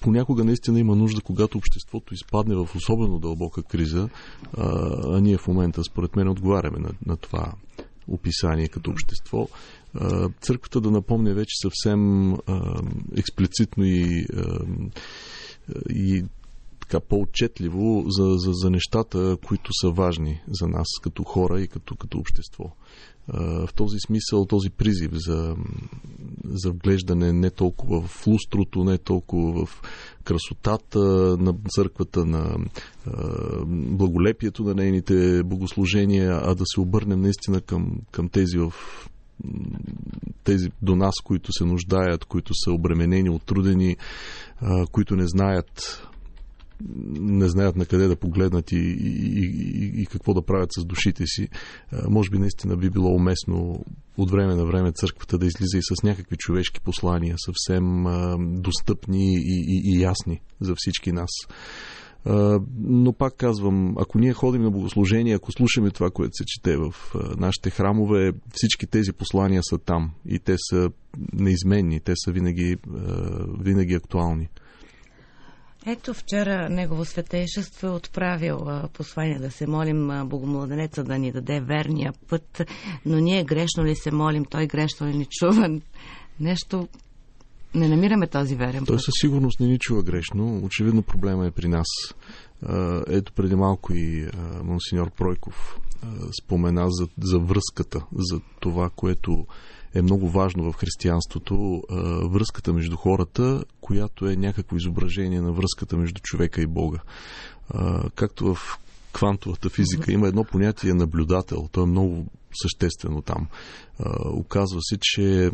понякога 0.00 0.44
наистина 0.44 0.80
има 0.80 0.96
нужда, 0.96 1.20
когато 1.20 1.58
обществото 1.58 2.14
изпадне 2.14 2.54
в 2.54 2.68
особено 2.76 3.18
дълбока 3.18 3.62
криза, 3.62 4.08
а, 4.56 4.90
а 5.16 5.20
ние 5.20 5.38
в 5.38 5.48
момента, 5.48 5.84
според 5.84 6.16
мен, 6.16 6.28
отговаряме 6.28 6.78
на, 6.78 6.90
на 7.06 7.16
това 7.16 7.52
описание 8.08 8.68
като 8.68 8.90
общество, 8.90 9.48
църквата 10.40 10.80
да 10.80 10.90
напомня 10.90 11.34
вече 11.34 11.54
съвсем 11.62 12.32
експлицитно 13.16 13.84
и 13.84 14.26
и 15.90 16.24
така 16.80 17.00
по-отчетливо 17.00 18.04
за, 18.08 18.34
за, 18.36 18.50
за 18.52 18.70
нещата, 18.70 19.36
които 19.46 19.70
са 19.80 19.90
важни 19.90 20.40
за 20.48 20.68
нас 20.68 20.86
като 21.02 21.24
хора 21.24 21.60
и 21.60 21.68
като, 21.68 21.96
като 21.96 22.18
общество. 22.18 22.64
В 23.66 23.68
този 23.74 23.96
смисъл, 24.06 24.46
този 24.46 24.70
призив 24.70 25.10
за, 25.12 25.56
за 26.44 26.70
вглеждане 26.70 27.32
не 27.32 27.50
толкова 27.50 28.00
в 28.00 28.26
лустрото, 28.26 28.84
не 28.84 28.98
толкова 28.98 29.66
в 29.66 29.82
красотата 30.24 30.98
на 31.38 31.54
църквата, 31.68 32.24
на 32.24 32.56
благолепието 33.76 34.62
на 34.62 34.74
нейните 34.74 35.42
богослужения, 35.42 36.40
а 36.42 36.54
да 36.54 36.64
се 36.66 36.80
обърнем 36.80 37.20
наистина 37.20 37.60
към, 37.60 38.00
към 38.10 38.28
тези 38.28 38.58
в 38.58 38.72
тези 40.44 40.70
до 40.82 40.96
нас, 40.96 41.14
които 41.24 41.52
се 41.52 41.64
нуждаят, 41.64 42.24
които 42.24 42.52
са 42.54 42.72
обременени, 42.72 43.30
отрудени, 43.30 43.96
които 44.92 45.16
не 45.16 45.26
знаят 45.26 46.02
не 47.20 47.48
знаят 47.48 47.76
на 47.76 47.86
къде 47.86 48.08
да 48.08 48.16
погледнат 48.16 48.72
и, 48.72 48.76
и, 48.76 49.16
и, 49.44 50.02
и 50.02 50.06
какво 50.06 50.34
да 50.34 50.42
правят 50.42 50.70
с 50.78 50.84
душите 50.84 51.26
си. 51.26 51.48
Може 52.08 52.30
би 52.30 52.38
наистина 52.38 52.76
би 52.76 52.90
било 52.90 53.14
уместно 53.14 53.84
от 54.16 54.30
време 54.30 54.54
на 54.54 54.66
време 54.66 54.92
църквата 54.92 55.38
да 55.38 55.46
излиза 55.46 55.78
и 55.78 55.82
с 55.82 56.02
някакви 56.02 56.36
човешки 56.36 56.80
послания, 56.80 57.36
съвсем 57.38 58.04
достъпни 58.38 59.34
и, 59.34 59.64
и, 59.66 59.80
и 59.84 60.02
ясни 60.02 60.40
за 60.60 60.74
всички 60.76 61.12
нас. 61.12 61.30
Но 62.78 63.12
пак 63.12 63.36
казвам, 63.36 63.94
ако 63.98 64.18
ние 64.18 64.32
ходим 64.32 64.62
на 64.62 64.70
богослужение, 64.70 65.34
ако 65.34 65.52
слушаме 65.52 65.90
това, 65.90 66.10
което 66.10 66.32
се 66.32 66.44
чете 66.46 66.76
в 66.76 66.94
нашите 67.38 67.70
храмове, 67.70 68.32
всички 68.52 68.86
тези 68.86 69.12
послания 69.12 69.60
са 69.62 69.78
там 69.78 70.10
и 70.28 70.38
те 70.38 70.54
са 70.58 70.90
неизменни, 71.32 72.00
те 72.00 72.12
са 72.16 72.32
винаги, 72.32 72.76
винаги 73.60 73.94
актуални. 73.94 74.48
Ето 75.86 76.14
вчера 76.14 76.68
Негово 76.68 77.04
светейшество 77.04 77.86
е 77.86 77.90
отправил 77.90 78.58
послание 78.92 79.38
да 79.38 79.50
се 79.50 79.66
молим 79.66 80.10
Богомладенеца 80.24 81.04
да 81.04 81.18
ни 81.18 81.32
даде 81.32 81.60
верния 81.60 82.12
път, 82.28 82.62
но 83.04 83.18
ние 83.18 83.44
грешно 83.44 83.84
ли 83.84 83.96
се 83.96 84.10
молим, 84.10 84.44
той 84.44 84.66
грешно 84.66 85.06
ли 85.06 85.16
ни 85.16 85.26
чува? 85.30 85.80
Нещо 86.40 86.88
не 87.76 87.88
намираме 87.88 88.26
този 88.26 88.56
верен 88.56 88.80
път. 88.80 88.86
Той 88.86 89.00
със 89.00 89.14
сигурност 89.20 89.60
не 89.60 89.66
ни 89.66 89.78
чува 89.78 90.02
грешно. 90.02 90.60
Очевидно 90.64 91.02
проблема 91.02 91.46
е 91.46 91.50
при 91.50 91.68
нас. 91.68 91.86
Ето 93.08 93.32
преди 93.32 93.54
малко 93.54 93.94
и 93.94 94.28
монсеньор 94.64 95.10
Пройков 95.10 95.78
спомена 96.42 96.86
за, 96.90 97.08
за 97.22 97.38
връзката, 97.38 98.04
за 98.12 98.40
това, 98.60 98.90
което 98.96 99.46
е 99.94 100.02
много 100.02 100.28
важно 100.28 100.72
в 100.72 100.76
християнството, 100.76 101.82
връзката 102.30 102.72
между 102.72 102.96
хората, 102.96 103.64
която 103.80 104.28
е 104.28 104.36
някакво 104.36 104.76
изображение 104.76 105.40
на 105.40 105.52
връзката 105.52 105.96
между 105.96 106.20
човека 106.22 106.62
и 106.62 106.66
Бога. 106.66 106.98
Както 108.14 108.54
в 108.54 108.78
квантовата 109.12 109.70
физика 109.70 110.12
има 110.12 110.28
едно 110.28 110.44
понятие 110.44 110.94
наблюдател. 110.94 111.68
То 111.72 111.82
е 111.82 111.86
много 111.86 112.26
съществено 112.62 113.22
там. 113.22 113.48
Оказва 114.32 114.78
се, 114.82 114.96
че 115.00 115.50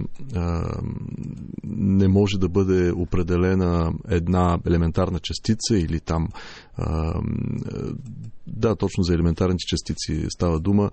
не 1.65 2.09
може 2.09 2.39
да 2.39 2.49
бъде 2.49 2.93
определена 2.93 3.93
една 4.09 4.59
елементарна 4.67 5.19
частица 5.19 5.79
или 5.79 6.01
там 6.01 6.29
да, 8.47 8.77
точно 8.77 9.05
за 9.05 9.15
елементарните 9.15 9.65
частици 9.67 10.27
става 10.29 10.61
дума, 10.61 10.91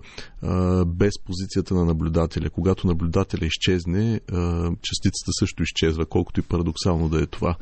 без 0.86 1.12
позицията 1.24 1.74
на 1.74 1.84
наблюдателя. 1.84 2.50
Когато 2.50 2.86
наблюдателя 2.86 3.46
изчезне, 3.46 4.20
частицата 4.82 5.30
също 5.38 5.62
изчезва, 5.62 6.06
колкото 6.06 6.40
и 6.40 6.42
парадоксално 6.42 7.08
да 7.08 7.22
е 7.22 7.26
това. 7.26 7.56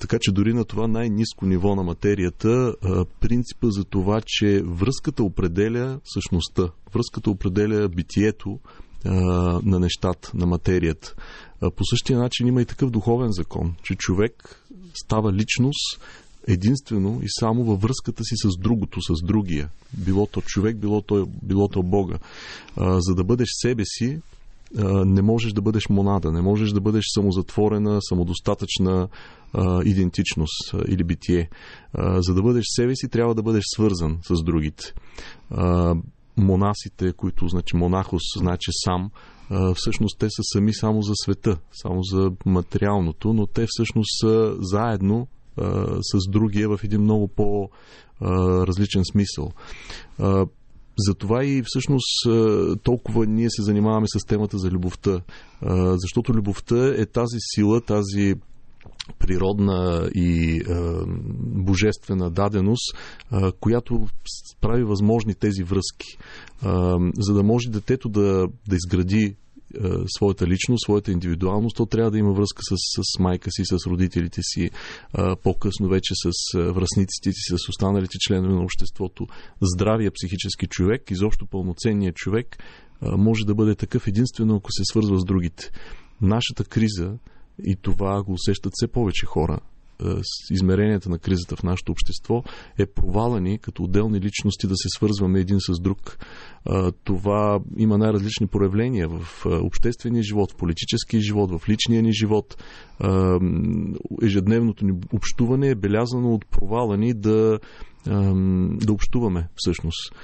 Така 0.00 0.18
че 0.20 0.32
дори 0.32 0.54
на 0.54 0.64
това 0.64 0.88
най-низко 0.88 1.46
ниво 1.46 1.74
на 1.74 1.82
материята, 1.82 2.74
принципа 3.20 3.70
за 3.70 3.84
това, 3.84 4.20
че 4.26 4.62
връзката 4.66 5.22
определя 5.22 6.00
същността, 6.04 6.68
връзката 6.94 7.30
определя 7.30 7.88
битието 7.88 8.58
на 9.04 9.80
нещата, 9.80 10.30
на 10.34 10.46
материята. 10.46 11.14
По 11.76 11.84
същия 11.84 12.18
начин 12.18 12.46
има 12.46 12.62
и 12.62 12.66
такъв 12.66 12.90
духовен 12.90 13.32
закон, 13.32 13.74
че 13.82 13.94
човек 13.94 14.62
става 15.04 15.32
личност 15.32 16.00
единствено 16.48 17.20
и 17.22 17.26
само 17.28 17.64
във 17.64 17.80
връзката 17.80 18.24
си 18.24 18.34
с 18.36 18.58
другото, 18.58 19.00
с 19.02 19.22
другия. 19.24 19.70
Било 19.92 20.26
то 20.26 20.40
човек, 20.40 20.76
било 20.76 21.02
то, 21.02 21.28
било 21.42 21.68
то 21.68 21.82
Бога. 21.82 22.18
За 22.76 23.14
да 23.14 23.24
бъдеш 23.24 23.48
себе 23.52 23.82
си, 23.84 24.20
не 25.04 25.22
можеш 25.22 25.52
да 25.52 25.62
бъдеш 25.62 25.88
монада, 25.88 26.32
не 26.32 26.42
можеш 26.42 26.70
да 26.70 26.80
бъдеш 26.80 27.04
самозатворена, 27.14 27.98
самодостатъчна 28.02 29.08
идентичност 29.84 30.74
или 30.88 31.04
битие. 31.04 31.50
За 32.18 32.34
да 32.34 32.42
бъдеш 32.42 32.64
себе 32.66 32.96
си, 32.96 33.08
трябва 33.08 33.34
да 33.34 33.42
бъдеш 33.42 33.62
свързан 33.74 34.18
с 34.22 34.42
другите. 34.42 34.94
Монасите, 36.36 37.12
които 37.12 37.48
значи 37.48 37.76
монахос, 37.76 38.22
значи 38.36 38.70
сам, 38.84 39.10
всъщност 39.74 40.18
те 40.18 40.26
са 40.30 40.42
сами 40.42 40.74
само 40.74 41.02
за 41.02 41.12
света, 41.14 41.58
само 41.82 42.02
за 42.02 42.32
материалното, 42.46 43.32
но 43.32 43.46
те 43.46 43.66
всъщност 43.68 44.10
са 44.20 44.56
заедно 44.60 45.26
с 46.00 46.28
другия 46.28 46.68
в 46.68 46.84
един 46.84 47.00
много 47.00 47.28
по-различен 47.28 49.02
смисъл. 49.04 49.52
Затова 50.98 51.44
и 51.44 51.62
всъщност 51.66 52.26
толкова 52.82 53.26
ние 53.26 53.50
се 53.50 53.62
занимаваме 53.62 54.06
с 54.06 54.26
темата 54.26 54.58
за 54.58 54.70
любовта. 54.70 55.20
Защото 55.94 56.34
любовта 56.34 56.94
е 56.98 57.06
тази 57.06 57.36
сила, 57.54 57.80
тази 57.80 58.34
природна 59.18 60.10
и 60.14 60.56
е, 60.56 60.62
божествена 61.38 62.30
даденост, 62.30 62.96
е, 63.32 63.52
която 63.60 64.06
прави 64.60 64.84
възможни 64.84 65.34
тези 65.34 65.62
връзки. 65.62 66.08
Е, 66.12 66.18
за 67.18 67.34
да 67.34 67.42
може 67.42 67.70
детето 67.70 68.08
да, 68.08 68.48
да 68.68 68.76
изгради 68.76 69.36
е, 69.74 69.88
своята 70.16 70.46
личност, 70.46 70.82
своята 70.84 71.12
индивидуалност, 71.12 71.76
то 71.76 71.86
трябва 71.86 72.10
да 72.10 72.18
има 72.18 72.32
връзка 72.32 72.62
с, 72.62 72.74
с 72.76 73.18
майка 73.18 73.50
си, 73.50 73.62
с 73.64 73.86
родителите 73.86 74.40
си, 74.42 74.62
е, 74.64 74.70
по-късно 75.42 75.88
вече 75.88 76.14
с 76.14 76.58
е, 76.58 76.62
връзниците 76.62 77.32
си, 77.32 77.56
с 77.56 77.68
останалите 77.68 78.18
членове 78.20 78.54
на 78.54 78.62
обществото. 78.62 79.26
Здравия 79.62 80.10
психически 80.10 80.66
човек, 80.66 81.10
изобщо 81.10 81.46
пълноценният 81.46 82.16
човек, 82.16 82.62
може 83.02 83.44
да 83.46 83.54
бъде 83.54 83.74
такъв 83.74 84.06
единствено, 84.06 84.56
ако 84.56 84.72
се 84.72 84.84
свързва 84.84 85.18
с 85.18 85.24
другите. 85.24 85.70
Нашата 86.20 86.64
криза, 86.64 87.14
и 87.64 87.76
това 87.76 88.22
го 88.22 88.32
усещат 88.32 88.72
все 88.74 88.86
повече 88.86 89.26
хора, 89.26 89.58
с 90.22 90.50
измеренията 90.50 91.10
на 91.10 91.18
кризата 91.18 91.56
в 91.56 91.62
нашето 91.62 91.92
общество 91.92 92.42
е 92.78 92.86
провала 92.86 93.40
ни 93.40 93.58
като 93.58 93.82
отделни 93.82 94.20
личности 94.20 94.66
да 94.66 94.76
се 94.76 94.88
свързваме 94.96 95.40
един 95.40 95.60
с 95.60 95.80
друг. 95.80 96.18
Това 97.04 97.60
има 97.76 97.98
най-различни 97.98 98.46
проявления 98.46 99.08
в 99.08 99.46
обществения 99.46 100.22
живот, 100.22 100.52
в 100.52 100.56
политическия 100.56 101.20
живот, 101.20 101.50
в 101.60 101.68
личния 101.68 102.02
ни 102.02 102.12
живот. 102.12 102.62
Ежедневното 104.22 104.84
ни 104.84 104.92
общуване 105.12 105.68
е 105.68 105.74
белязано 105.74 106.34
от 106.34 106.46
провала 106.46 106.96
ни 106.96 107.14
да 107.14 107.58
да 108.86 108.92
общуваме 108.92 109.48
всъщност. 109.54 110.14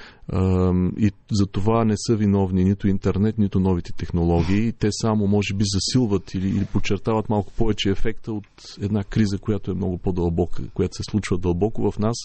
И 0.99 1.11
за 1.31 1.47
това 1.47 1.85
не 1.85 1.95
са 1.97 2.17
виновни 2.17 2.65
нито 2.65 2.89
интернет, 2.89 3.39
нито 3.39 3.61
новите 3.61 3.93
технологии. 3.99 4.73
Те 4.73 4.89
само, 4.91 5.27
може 5.27 5.55
би, 5.55 5.65
засилват 5.67 6.35
или, 6.35 6.49
или 6.49 6.65
подчертават 6.65 7.29
малко 7.29 7.53
повече 7.53 7.91
ефекта 7.91 8.33
от 8.33 8.47
една 8.81 9.05
криза, 9.05 9.39
която 9.39 9.71
е 9.71 9.75
много 9.75 9.99
по-дълбока, 9.99 10.63
която 10.75 10.97
се 10.97 11.03
случва 11.11 11.39
дълбоко 11.39 11.91
в 11.91 11.99
нас 11.99 12.17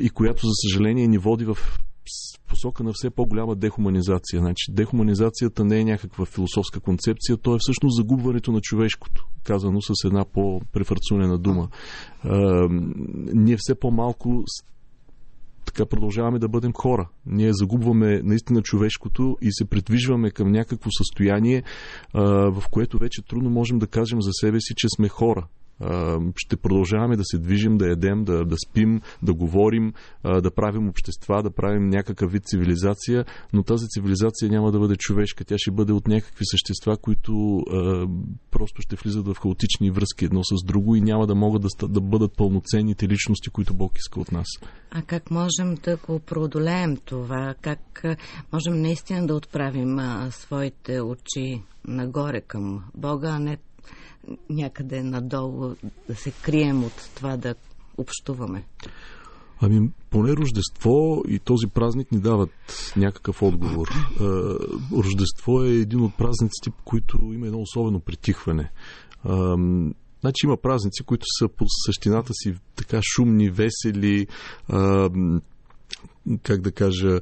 и 0.00 0.10
която, 0.10 0.46
за 0.46 0.52
съжаление, 0.68 1.08
ни 1.08 1.18
води 1.18 1.44
в 1.44 1.58
посока 2.48 2.84
на 2.84 2.92
все 2.94 3.10
по-голяма 3.10 3.56
дехуманизация. 3.56 4.40
Значи, 4.40 4.72
дехуманизацията 4.72 5.64
не 5.64 5.80
е 5.80 5.84
някаква 5.84 6.24
философска 6.24 6.80
концепция, 6.80 7.36
то 7.36 7.54
е 7.54 7.58
всъщност 7.60 7.96
загубването 7.96 8.52
на 8.52 8.60
човешкото, 8.60 9.26
казано 9.44 9.80
с 9.80 10.04
една 10.04 10.24
по-префарцунена 10.24 11.38
дума. 11.38 11.68
А, 12.22 12.68
ние 13.34 13.56
все 13.58 13.74
по-малко 13.74 14.44
така 15.64 15.86
продължаваме 15.86 16.38
да 16.38 16.48
бъдем 16.48 16.72
хора. 16.72 17.08
Ние 17.26 17.52
загубваме 17.52 18.22
наистина 18.24 18.62
човешкото 18.62 19.36
и 19.42 19.52
се 19.52 19.64
придвижваме 19.64 20.30
към 20.30 20.52
някакво 20.52 20.90
състояние, 20.90 21.62
а, 22.12 22.22
в 22.50 22.62
което 22.70 22.98
вече 22.98 23.22
трудно 23.22 23.50
можем 23.50 23.78
да 23.78 23.86
кажем 23.86 24.22
за 24.22 24.30
себе 24.32 24.60
си, 24.60 24.74
че 24.76 24.88
сме 24.88 25.08
хора 25.08 25.46
ще 26.36 26.56
продължаваме 26.56 27.16
да 27.16 27.22
се 27.24 27.38
движим, 27.38 27.78
да 27.78 27.88
ядем, 27.88 28.24
да, 28.24 28.44
да 28.44 28.56
спим, 28.68 29.00
да 29.22 29.34
говорим, 29.34 29.92
да 30.24 30.50
правим 30.50 30.88
общества, 30.88 31.42
да 31.42 31.50
правим 31.50 31.88
някакъв 31.88 32.32
вид 32.32 32.42
цивилизация, 32.46 33.24
но 33.52 33.62
тази 33.62 33.86
цивилизация 33.88 34.50
няма 34.50 34.72
да 34.72 34.78
бъде 34.78 34.96
човешка. 34.96 35.44
Тя 35.44 35.58
ще 35.58 35.70
бъде 35.70 35.92
от 35.92 36.08
някакви 36.08 36.44
същества, 36.50 36.96
които 36.96 37.62
просто 38.50 38.82
ще 38.82 38.96
влизат 38.96 39.26
в 39.26 39.34
хаотични 39.34 39.90
връзки 39.90 40.24
едно 40.24 40.44
с 40.44 40.64
друго 40.64 40.96
и 40.96 41.00
няма 41.00 41.26
да 41.26 41.34
могат 41.34 41.62
да, 41.62 41.88
да 41.88 42.00
бъдат 42.00 42.36
пълноценните 42.36 43.08
личности, 43.08 43.50
които 43.50 43.74
Бог 43.74 43.98
иска 43.98 44.20
от 44.20 44.32
нас. 44.32 44.46
А 44.90 45.02
как 45.02 45.30
можем 45.30 45.74
да 45.84 45.96
го 45.96 46.18
преодолеем 46.18 46.96
това? 46.96 47.54
Как 47.60 48.04
можем 48.52 48.82
наистина 48.82 49.26
да 49.26 49.34
отправим 49.34 49.98
своите 50.30 51.00
очи 51.00 51.62
нагоре 51.88 52.40
към 52.40 52.84
Бога, 52.94 53.28
а 53.28 53.38
не 53.38 53.56
някъде 54.50 55.02
надолу, 55.02 55.74
да 56.08 56.14
се 56.14 56.30
крием 56.30 56.84
от 56.84 57.10
това 57.14 57.36
да 57.36 57.54
общуваме? 57.96 58.64
Ами, 59.60 59.90
поне 60.10 60.32
Рождество 60.32 61.22
и 61.28 61.38
този 61.38 61.66
празник 61.66 62.12
ни 62.12 62.20
дават 62.20 62.50
някакъв 62.96 63.42
отговор. 63.42 63.88
Рождество 64.92 65.64
е 65.64 65.70
един 65.70 66.00
от 66.00 66.16
празниците, 66.16 66.70
които 66.84 67.18
има 67.22 67.46
едно 67.46 67.60
особено 67.60 68.00
притихване. 68.00 68.70
Значи 70.20 70.44
има 70.44 70.56
празници, 70.56 71.02
които 71.02 71.24
са 71.38 71.48
по 71.48 71.64
същината 71.86 72.32
си 72.34 72.54
така 72.76 73.00
шумни, 73.14 73.50
весели, 73.50 74.26
как 76.42 76.60
да 76.60 76.72
кажа, 76.72 77.20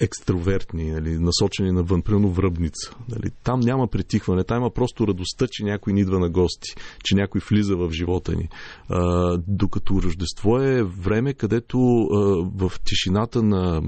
екстравертни, 0.00 0.90
нали, 0.90 1.18
насочени 1.18 1.72
навън, 1.72 2.02
примерно 2.02 2.30
връбница. 2.30 2.96
Нали. 3.08 3.30
Там 3.44 3.60
няма 3.60 3.88
притихване, 3.88 4.44
там 4.44 4.58
има 4.58 4.70
просто 4.70 5.06
радостта, 5.06 5.46
че 5.50 5.64
някой 5.64 5.92
ни 5.92 6.00
идва 6.00 6.18
на 6.18 6.30
гости, 6.30 6.74
че 7.04 7.14
някой 7.14 7.40
влиза 7.50 7.76
в 7.76 7.90
живота 7.92 8.32
ни. 8.32 8.48
А, 8.88 9.38
докато 9.48 10.02
Рождество 10.02 10.58
е 10.58 10.82
време, 10.82 11.34
където 11.34 11.78
а, 11.78 12.16
в, 12.56 12.72
тишината 12.84 13.42
на, 13.42 13.80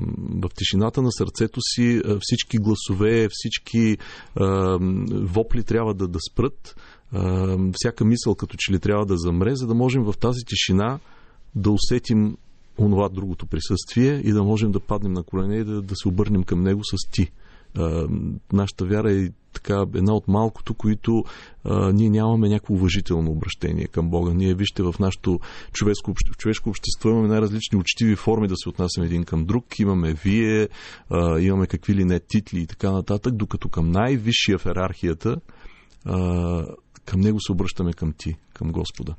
в 0.43 0.51
тишината 0.55 1.03
на 1.03 1.13
сърцето 1.13 1.61
си 1.61 2.01
а, 2.05 2.19
всички 2.21 2.59
гласове, 2.59 3.29
всички 3.31 3.99
а, 4.37 4.79
вопли 5.13 5.65
трябва 5.65 5.95
да, 5.95 6.09
да 6.09 6.19
спрат, 6.33 6.77
а, 7.13 7.57
всяка 7.73 8.05
мисъл 8.05 8.35
като 8.35 8.57
че 8.59 8.73
ли 8.73 8.81
трябва 8.81 9.07
да 9.07 9.17
замре, 9.17 9.55
за 9.55 9.67
да 9.67 9.75
можем 9.75 10.03
в 10.03 10.15
тази 10.21 10.41
тишина 10.47 10.99
да 11.55 11.71
усетим 11.71 12.37
онова 12.79 13.09
другото 13.09 13.47
присъствие 13.47 14.21
и 14.25 14.33
да 14.33 14.43
можем 14.45 14.73
да 14.73 14.81
паднем 14.81 15.13
на 15.13 15.23
колене 15.23 15.57
и 15.57 15.65
да, 15.65 15.83
да 15.83 15.97
се 15.97 16.09
обърнем 16.09 16.45
към 16.45 16.63
него 16.63 16.81
с 16.85 17.11
ти. 17.11 17.31
Нашата 18.53 18.85
вяра 18.85 19.13
е 19.13 19.29
така 19.53 19.85
една 19.95 20.15
от 20.15 20.29
малкото, 20.29 20.75
които 20.75 21.25
а, 21.65 21.93
ние 21.93 22.11
нямаме 22.11 22.49
някакво 22.49 22.75
уважително 22.75 23.31
обращение 23.31 23.87
към 23.87 24.11
Бога. 24.11 24.33
Ние, 24.35 24.55
вижте, 24.55 24.83
в 24.83 24.95
нашето 25.01 25.41
човешко, 25.73 26.15
човешко 26.39 26.69
общество 26.69 27.09
имаме 27.11 27.29
най-различни 27.29 27.79
учтиви 27.79 28.17
форми 28.17 28.49
да 28.49 28.55
се 28.57 28.69
отнасяме 28.69 29.07
един 29.07 29.25
към 29.25 29.45
друг. 29.45 29.79
Имаме 29.79 30.13
вие, 30.13 30.69
а, 31.11 31.41
имаме 31.41 31.67
какви 31.67 31.95
ли 31.95 32.05
не 32.05 32.21
титли 32.21 32.61
и 32.61 32.67
така 32.67 32.93
нататък, 32.93 33.35
докато 33.35 33.69
към 33.69 33.91
най-висшия 33.91 34.59
в 34.59 34.67
иерархията 34.67 35.37
а, 36.05 36.65
към 37.09 37.21
Него 37.21 37.41
се 37.41 37.53
обръщаме 37.53 37.93
към 37.93 38.13
Ти, 38.19 38.37
към 38.55 38.73
Господа. 38.73 39.15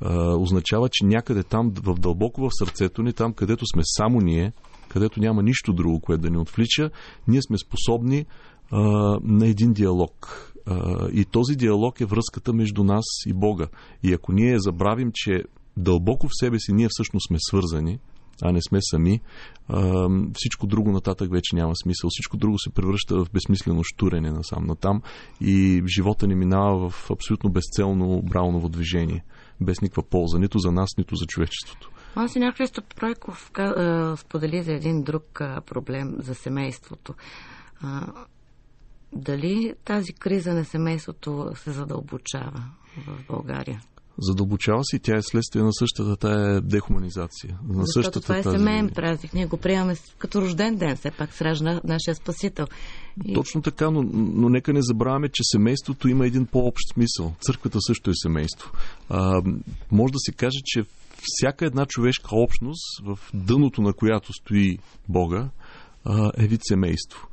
А, 0.00 0.36
означава, 0.36 0.88
че 0.92 1.04
някъде 1.04 1.42
там, 1.42 1.72
в 1.82 1.94
дълбоко 1.94 2.40
в 2.40 2.48
сърцето 2.50 3.02
ни, 3.02 3.12
там 3.12 3.32
където 3.32 3.66
сме 3.66 3.82
само 3.84 4.20
ние, 4.20 4.52
където 4.88 5.20
няма 5.20 5.42
нищо 5.42 5.72
друго, 5.72 6.00
което 6.00 6.22
да 6.22 6.30
ни 6.30 6.38
отвлича, 6.38 6.90
ние 7.28 7.42
сме 7.42 7.58
способни 7.58 8.26
а, 8.70 8.80
на 9.22 9.46
един 9.46 9.72
диалог. 9.72 10.52
А, 10.66 11.08
и 11.12 11.24
този 11.24 11.56
диалог 11.56 12.00
е 12.00 12.04
връзката 12.04 12.52
между 12.52 12.84
нас 12.84 13.04
и 13.26 13.32
Бога. 13.32 13.66
И 14.02 14.12
ако 14.12 14.32
ние 14.32 14.58
забравим, 14.58 15.10
че 15.14 15.44
дълбоко 15.76 16.26
в 16.28 16.36
себе 16.40 16.58
си 16.58 16.72
ние 16.72 16.88
всъщност 16.90 17.26
сме 17.28 17.36
свързани, 17.40 17.98
а 18.42 18.52
не 18.52 18.62
сме 18.62 18.78
сами, 18.82 19.20
а, 19.68 20.08
всичко 20.34 20.66
друго 20.66 20.92
нататък 20.92 21.30
вече 21.30 21.56
няма 21.56 21.76
смисъл. 21.76 22.10
Всичко 22.10 22.36
друго 22.36 22.58
се 22.58 22.70
превръща 22.70 23.24
в 23.24 23.30
безсмислено 23.32 23.82
штурене 23.82 24.30
насам 24.30 24.66
натам 24.66 25.02
и 25.40 25.82
живота 25.86 26.26
ни 26.26 26.34
минава 26.34 26.90
в 26.90 27.10
абсолютно 27.10 27.50
безцелно 27.50 28.22
брауново 28.22 28.68
движение, 28.68 29.24
без 29.60 29.80
никаква 29.80 30.02
полза, 30.02 30.38
нито 30.38 30.58
за 30.58 30.72
нас, 30.72 30.90
нито 30.98 31.16
за 31.16 31.26
човечеството. 31.26 31.90
Монсеньор 32.16 32.52
Христо 32.52 32.82
Пройков 32.96 33.50
сподели 34.16 34.62
за 34.62 34.72
един 34.72 35.02
друг 35.02 35.24
проблем 35.66 36.14
за 36.18 36.34
семейството. 36.34 37.14
Дали 39.12 39.74
тази 39.84 40.12
криза 40.12 40.54
на 40.54 40.64
семейството 40.64 41.50
се 41.54 41.70
задълбочава 41.70 42.64
в 43.06 43.26
България? 43.28 43.80
Задълбочава 44.18 44.84
се 44.84 44.96
и 44.96 44.98
тя 44.98 45.16
е 45.16 45.22
следствие 45.22 45.62
на 45.62 45.72
същата 45.72 46.16
тая 46.16 46.60
дехуманизация. 46.60 47.58
На 47.68 47.74
Защото 47.74 47.92
същата 47.92 48.20
това 48.20 48.36
е 48.38 48.42
тази... 48.42 48.56
семейен 48.56 48.90
празник. 48.94 49.34
Ние 49.34 49.46
го 49.46 49.56
приемаме 49.56 49.96
като 50.18 50.42
рожден 50.42 50.76
ден, 50.76 50.96
все 50.96 51.10
пак 51.10 51.32
сражда 51.32 51.80
нашия 51.84 52.14
спасител. 52.14 52.66
И... 53.24 53.34
Точно 53.34 53.62
така, 53.62 53.90
но, 53.90 54.02
но 54.12 54.48
нека 54.48 54.72
не 54.72 54.82
забравяме, 54.82 55.28
че 55.28 55.42
семейството 55.42 56.08
има 56.08 56.26
един 56.26 56.46
по-общ 56.46 56.92
смисъл. 56.94 57.34
Църквата 57.40 57.78
също 57.80 58.10
е 58.10 58.14
семейство. 58.14 58.72
А, 59.08 59.42
може 59.90 60.12
да 60.12 60.18
се 60.18 60.32
каже, 60.32 60.58
че 60.64 60.84
всяка 61.22 61.66
една 61.66 61.86
човешка 61.86 62.28
общност, 62.32 63.02
в 63.04 63.18
дъното 63.34 63.82
на 63.82 63.92
която 63.92 64.32
стои 64.32 64.78
Бога, 65.08 65.50
е 66.38 66.46
вид 66.46 66.60
семейство 66.64 67.28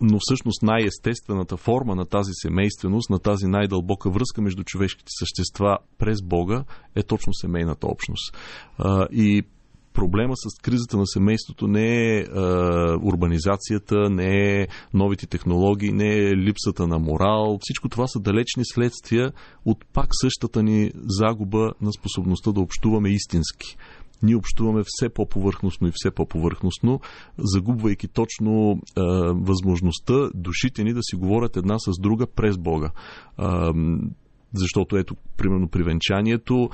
но 0.00 0.18
всъщност 0.20 0.62
най-естествената 0.62 1.56
форма 1.56 1.94
на 1.94 2.06
тази 2.06 2.30
семейственост, 2.32 3.10
на 3.10 3.18
тази 3.18 3.46
най-дълбока 3.46 4.10
връзка 4.10 4.42
между 4.42 4.62
човешките 4.64 5.08
същества 5.18 5.78
през 5.98 6.22
Бога 6.22 6.64
е 6.96 7.02
точно 7.02 7.34
семейната 7.34 7.86
общност. 7.86 8.36
И 9.12 9.42
проблема 9.92 10.34
с 10.36 10.62
кризата 10.62 10.96
на 10.96 11.06
семейството 11.06 11.66
не 11.68 11.86
е, 11.86 12.18
е 12.18 12.24
урбанизацията, 13.02 14.10
не 14.10 14.60
е 14.60 14.66
новите 14.94 15.26
технологии, 15.26 15.92
не 15.92 16.18
е 16.18 16.36
липсата 16.36 16.86
на 16.86 16.98
морал. 16.98 17.58
Всичко 17.60 17.88
това 17.88 18.06
са 18.06 18.20
далечни 18.20 18.62
следствия 18.64 19.32
от 19.64 19.84
пак 19.92 20.08
същата 20.10 20.62
ни 20.62 20.90
загуба 20.94 21.72
на 21.80 21.92
способността 21.92 22.52
да 22.52 22.60
общуваме 22.60 23.08
истински 23.08 23.76
ние 24.22 24.36
общуваме 24.36 24.82
все 24.86 25.08
по-повърхностно 25.08 25.88
и 25.88 25.92
все 25.94 26.10
по-повърхностно, 26.10 27.00
загубвайки 27.38 28.08
точно 28.08 28.80
а, 28.96 29.02
възможността 29.34 30.30
душите 30.34 30.84
ни 30.84 30.92
да 30.92 31.02
си 31.02 31.16
говорят 31.16 31.56
една 31.56 31.78
с 31.78 32.00
друга 32.00 32.26
през 32.26 32.58
Бога. 32.58 32.90
А, 33.36 33.72
защото 34.54 34.96
ето, 34.96 35.16
примерно 35.36 35.68
при 35.68 35.82
венчанието, 35.82 36.70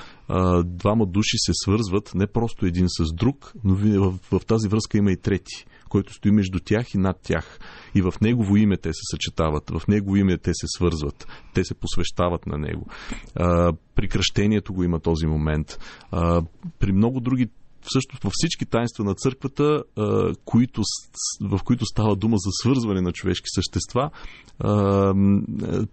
двама 0.64 1.06
души 1.06 1.36
се 1.36 1.52
свързват 1.54 2.14
не 2.14 2.26
просто 2.26 2.66
един 2.66 2.86
с 2.88 3.12
друг, 3.12 3.52
но 3.64 3.74
в, 3.74 4.14
в, 4.30 4.38
в 4.40 4.46
тази 4.46 4.68
връзка 4.68 4.98
има 4.98 5.12
и 5.12 5.16
трети 5.16 5.66
който 5.88 6.12
стои 6.12 6.30
между 6.30 6.58
тях 6.64 6.94
и 6.94 6.98
над 6.98 7.16
тях. 7.22 7.58
И 7.94 8.02
в 8.02 8.14
Негово 8.20 8.56
име 8.56 8.76
те 8.76 8.88
се 8.92 9.00
съчетават, 9.10 9.70
в 9.70 9.88
Негово 9.88 10.16
име 10.16 10.38
те 10.38 10.50
се 10.54 10.66
свързват, 10.76 11.26
те 11.54 11.64
се 11.64 11.74
посвещават 11.74 12.46
на 12.46 12.58
Него. 12.58 12.86
А, 13.34 13.72
при 13.94 14.08
кръщението 14.08 14.74
го 14.74 14.84
има 14.84 15.00
този 15.00 15.26
момент. 15.26 15.78
А, 16.10 16.42
при 16.78 16.92
много 16.92 17.20
други 17.20 17.48
всъщност 17.86 18.24
във 18.24 18.32
всички 18.36 18.66
таинства 18.66 19.04
на 19.04 19.14
църквата, 19.14 19.82
които, 20.44 20.82
в 21.40 21.60
които 21.64 21.86
става 21.86 22.16
дума 22.16 22.36
за 22.36 22.50
свързване 22.62 23.00
на 23.00 23.12
човешки 23.12 23.46
същества, 23.54 24.10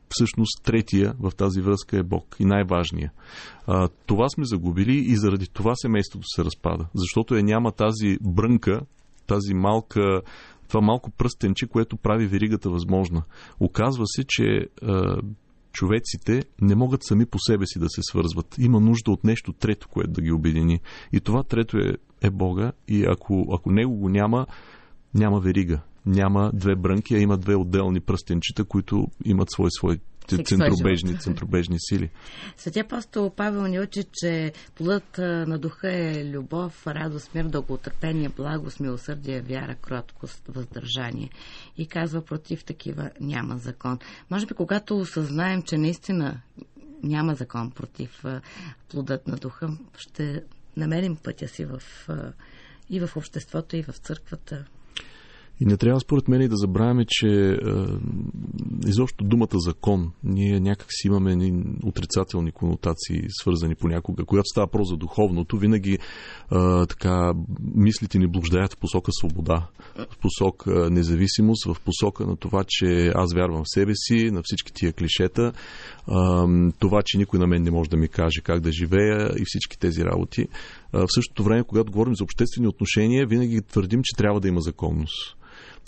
всъщност 0.09 0.63
третия 0.63 1.13
в 1.19 1.31
тази 1.37 1.61
връзка 1.61 1.97
е 1.97 2.03
Бог 2.03 2.35
и 2.39 2.45
най-важния. 2.45 3.11
Това 4.05 4.29
сме 4.29 4.45
загубили 4.45 4.95
и 4.95 5.15
заради 5.15 5.47
това 5.53 5.75
семейството 5.75 6.27
се 6.27 6.43
разпада, 6.43 6.85
защото 6.95 7.35
е 7.35 7.43
няма 7.43 7.71
тази 7.71 8.17
брънка, 8.21 8.81
тази 9.27 9.53
малка, 9.53 10.21
това 10.67 10.81
малко 10.81 11.11
пръстенче, 11.11 11.67
което 11.67 11.97
прави 11.97 12.27
веригата 12.27 12.69
възможна. 12.69 13.23
Оказва 13.59 14.03
се, 14.07 14.23
че 14.27 14.67
човеците 15.71 16.43
не 16.61 16.75
могат 16.75 17.03
сами 17.03 17.25
по 17.25 17.39
себе 17.39 17.65
си 17.65 17.79
да 17.79 17.89
се 17.89 18.01
свързват. 18.03 18.55
Има 18.59 18.79
нужда 18.79 19.11
от 19.11 19.23
нещо 19.23 19.53
трето, 19.53 19.87
което 19.87 20.11
да 20.11 20.21
ги 20.21 20.31
обедини. 20.31 20.79
И 21.13 21.19
това 21.19 21.43
трето 21.43 21.77
е, 21.77 21.93
е 22.21 22.29
Бога. 22.29 22.71
И 22.87 23.05
ако, 23.05 23.45
ако 23.53 23.71
него 23.71 23.95
го 23.95 24.09
няма, 24.09 24.45
няма 25.13 25.39
верига. 25.39 25.81
Няма 26.05 26.51
две 26.53 26.75
брънки, 26.75 27.15
а 27.15 27.19
има 27.19 27.37
две 27.37 27.55
отделни 27.55 27.99
пръстенчета, 27.99 28.65
които 28.65 29.07
имат 29.25 29.51
свой, 29.51 29.67
свой 29.71 29.97
центробежни, 30.27 31.19
центробежни 31.19 31.75
сили. 31.79 32.09
Светя 32.57 32.79
апостол 32.79 33.29
Павел 33.29 33.67
ни 33.67 33.79
учи, 33.79 34.03
че 34.13 34.53
плът 34.75 35.17
на 35.17 35.59
духа 35.59 35.91
е 35.91 36.25
любов, 36.25 36.87
радост, 36.87 37.35
мир, 37.35 37.45
дълготърпение, 37.45 38.29
благост, 38.29 38.79
милосърдие, 38.79 39.41
вяра, 39.41 39.75
кроткост, 39.75 40.43
въздържание. 40.47 41.29
И 41.77 41.87
казва, 41.87 42.25
против 42.25 42.63
такива 42.63 43.09
няма 43.19 43.57
закон. 43.57 43.99
Може 44.29 44.45
би, 44.45 44.53
когато 44.53 44.97
осъзнаем, 44.97 45.61
че 45.61 45.77
наистина 45.77 46.41
няма 47.03 47.35
закон 47.35 47.71
против 47.71 48.23
плодът 48.89 49.27
на 49.27 49.35
духа, 49.35 49.69
ще 49.97 50.43
намерим 50.77 51.15
пътя 51.15 51.47
си 51.47 51.65
в, 51.65 51.81
и 52.89 52.99
в 52.99 53.17
обществото, 53.17 53.75
и 53.75 53.83
в 53.83 53.93
църквата. 53.93 54.65
И 55.59 55.65
не 55.65 55.77
трябва, 55.77 55.99
според 55.99 56.27
мен, 56.27 56.41
и 56.41 56.47
да 56.47 56.55
забравяме, 56.55 57.05
че 57.07 57.27
е, 57.27 57.57
изобщо 58.87 59.23
думата 59.23 59.47
закон, 59.53 60.11
ние 60.23 60.59
някак 60.59 60.87
си 60.89 61.07
имаме 61.07 61.51
отрицателни 61.83 62.51
конотации, 62.51 63.21
свързани 63.29 63.75
понякога. 63.75 64.25
Когато 64.25 64.45
става 64.45 64.67
про 64.67 64.83
за 64.83 64.97
духовното, 64.97 65.57
винаги 65.57 65.93
е, 65.93 65.97
така 66.89 67.33
мислите 67.75 68.19
ни 68.19 68.27
блуждаят 68.27 68.73
в 68.73 68.77
посока 68.77 69.11
свобода, 69.11 69.67
в 70.09 70.17
посока 70.17 70.89
независимост, 70.89 71.65
в 71.65 71.81
посока 71.85 72.25
на 72.25 72.35
това, 72.35 72.63
че 72.67 73.11
аз 73.15 73.33
вярвам 73.33 73.63
в 73.63 73.73
себе 73.73 73.91
си, 73.95 74.31
на 74.31 74.41
всички 74.43 74.73
тия 74.73 74.93
клишета, 74.93 75.51
е, 75.51 75.53
това, 76.79 77.01
че 77.05 77.17
никой 77.17 77.39
на 77.39 77.47
мен 77.47 77.63
не 77.63 77.71
може 77.71 77.89
да 77.89 77.97
ми 77.97 78.07
каже 78.07 78.41
как 78.41 78.59
да 78.59 78.71
живея 78.71 79.33
и 79.37 79.43
всички 79.45 79.79
тези 79.79 80.01
работи. 80.05 80.47
В 80.93 81.07
същото 81.07 81.43
време, 81.43 81.63
когато 81.63 81.91
говорим 81.91 82.15
за 82.15 82.23
обществени 82.23 82.67
отношения, 82.67 83.27
винаги 83.27 83.61
твърдим, 83.61 84.01
че 84.03 84.17
трябва 84.17 84.39
да 84.39 84.47
има 84.47 84.61
законност. 84.61 85.37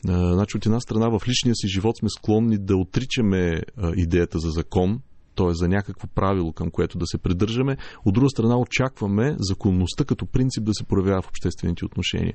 Значи, 0.08 0.58
от 0.58 0.66
една 0.66 0.80
страна, 0.80 1.10
в 1.10 1.28
личния 1.28 1.56
си 1.56 1.68
живот 1.68 1.98
сме 1.98 2.10
склонни 2.10 2.58
да 2.58 2.78
отричаме 2.78 3.62
идеята 3.96 4.40
за 4.40 4.50
закон, 4.50 5.00
т.е. 5.36 5.54
за 5.54 5.68
някакво 5.68 6.08
правило, 6.08 6.54
към 6.54 6.72
което 6.72 6.98
да 6.98 7.06
се 7.08 7.18
придържаме. 7.18 7.78
От 8.06 8.14
друга 8.14 8.30
страна, 8.30 8.58
очакваме 8.58 9.36
законността 9.40 10.06
като 10.06 10.26
принцип 10.26 10.64
да 10.64 10.74
се 10.74 10.84
проявява 10.84 11.22
в 11.22 11.28
обществените 11.28 11.86
отношения. 11.86 12.34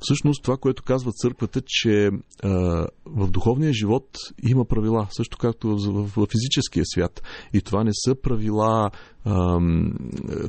Всъщност 0.00 0.42
това, 0.42 0.56
което 0.56 0.82
казва 0.82 1.12
църквата, 1.12 1.62
че 1.66 2.10
а, 2.42 2.50
в 3.06 3.30
духовния 3.30 3.72
живот 3.72 4.08
има 4.42 4.64
правила, 4.64 5.06
също 5.10 5.38
както 5.38 5.68
в, 5.68 5.76
в, 5.76 6.16
в 6.16 6.26
физическия 6.26 6.84
свят. 6.86 7.22
И 7.52 7.60
това 7.60 7.84
не 7.84 7.90
са 7.92 8.14
правила 8.22 8.90
а, 9.24 9.60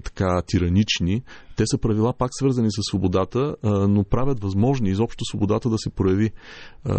така 0.04 0.42
тиранични, 0.48 1.24
те 1.56 1.64
са 1.66 1.78
правила 1.78 2.14
пак 2.14 2.30
свързани 2.34 2.72
с 2.72 2.80
свободата, 2.90 3.56
но 3.64 4.04
правят 4.04 4.40
възможни 4.40 4.90
изобщо 4.90 5.26
свободата 5.26 5.70
да 5.70 5.78
се 5.78 5.90
прояви. 5.90 6.32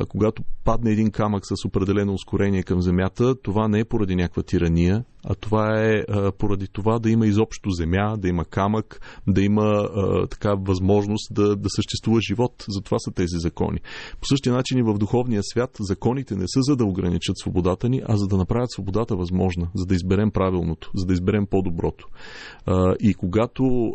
Когато 0.08 0.42
падне 0.64 0.90
един 0.90 1.10
камък 1.10 1.46
с 1.46 1.64
определено 1.66 2.12
ускорение 2.12 2.62
към 2.62 2.82
земята, 2.82 3.34
това 3.42 3.68
не 3.68 3.78
е 3.80 3.84
поради 3.84 4.16
някаква 4.16 4.42
тирания, 4.42 5.04
а 5.28 5.34
това 5.34 5.82
е 5.82 6.04
поради 6.38 6.68
това 6.68 6.98
да 6.98 7.10
има 7.10 7.26
изобщо 7.26 7.70
земя, 7.70 8.16
да 8.18 8.28
има 8.28 8.44
камък, 8.44 9.00
да 9.26 9.42
има 9.42 9.88
така 10.30 10.54
възможност 10.54 11.34
да, 11.34 11.56
да 11.56 11.68
съществува 11.68 12.20
живот. 12.20 12.64
Затова 12.68 12.98
са 12.98 13.10
тези 13.10 13.38
закони. 13.38 13.78
По 14.20 14.26
същия 14.26 14.52
начин 14.52 14.78
и 14.78 14.82
в 14.82 14.98
духовния 14.98 15.42
свят 15.42 15.76
законите 15.80 16.36
не 16.36 16.44
са 16.46 16.60
за 16.62 16.76
да 16.76 16.84
ограничат 16.84 17.38
свободата 17.38 17.88
ни, 17.88 18.02
а 18.08 18.16
за 18.16 18.26
да 18.26 18.36
направят 18.36 18.70
свободата 18.70 19.16
възможна, 19.16 19.68
за 19.74 19.86
да 19.86 19.94
изберем 19.94 20.30
правилното, 20.30 20.90
за 20.94 21.06
да 21.06 21.12
изберем 21.12 21.46
по-доброто. 21.46 22.08
И 23.00 23.14
когато 23.14 23.92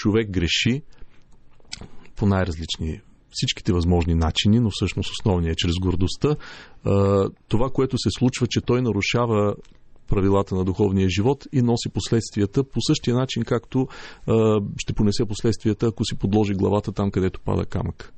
човек 0.00 0.30
греши 0.30 0.82
по 2.16 2.26
най-различни 2.26 3.00
всичките 3.30 3.72
възможни 3.72 4.14
начини, 4.14 4.60
но 4.60 4.70
всъщност 4.70 5.10
основният 5.10 5.52
е 5.52 5.56
чрез 5.56 5.74
гордостта. 5.80 6.36
Това, 7.48 7.70
което 7.70 7.98
се 7.98 8.08
случва, 8.10 8.46
че 8.46 8.60
той 8.60 8.82
нарушава 8.82 9.54
правилата 10.08 10.54
на 10.54 10.64
духовния 10.64 11.08
живот 11.08 11.46
и 11.52 11.62
носи 11.62 11.88
последствията 11.88 12.64
по 12.64 12.80
същия 12.80 13.16
начин, 13.16 13.42
както 13.42 13.88
ще 14.78 14.92
понесе 14.92 15.24
последствията, 15.24 15.86
ако 15.86 16.04
си 16.04 16.16
подложи 16.18 16.54
главата 16.54 16.92
там, 16.92 17.10
където 17.10 17.40
пада 17.40 17.66
камък. 17.66 18.12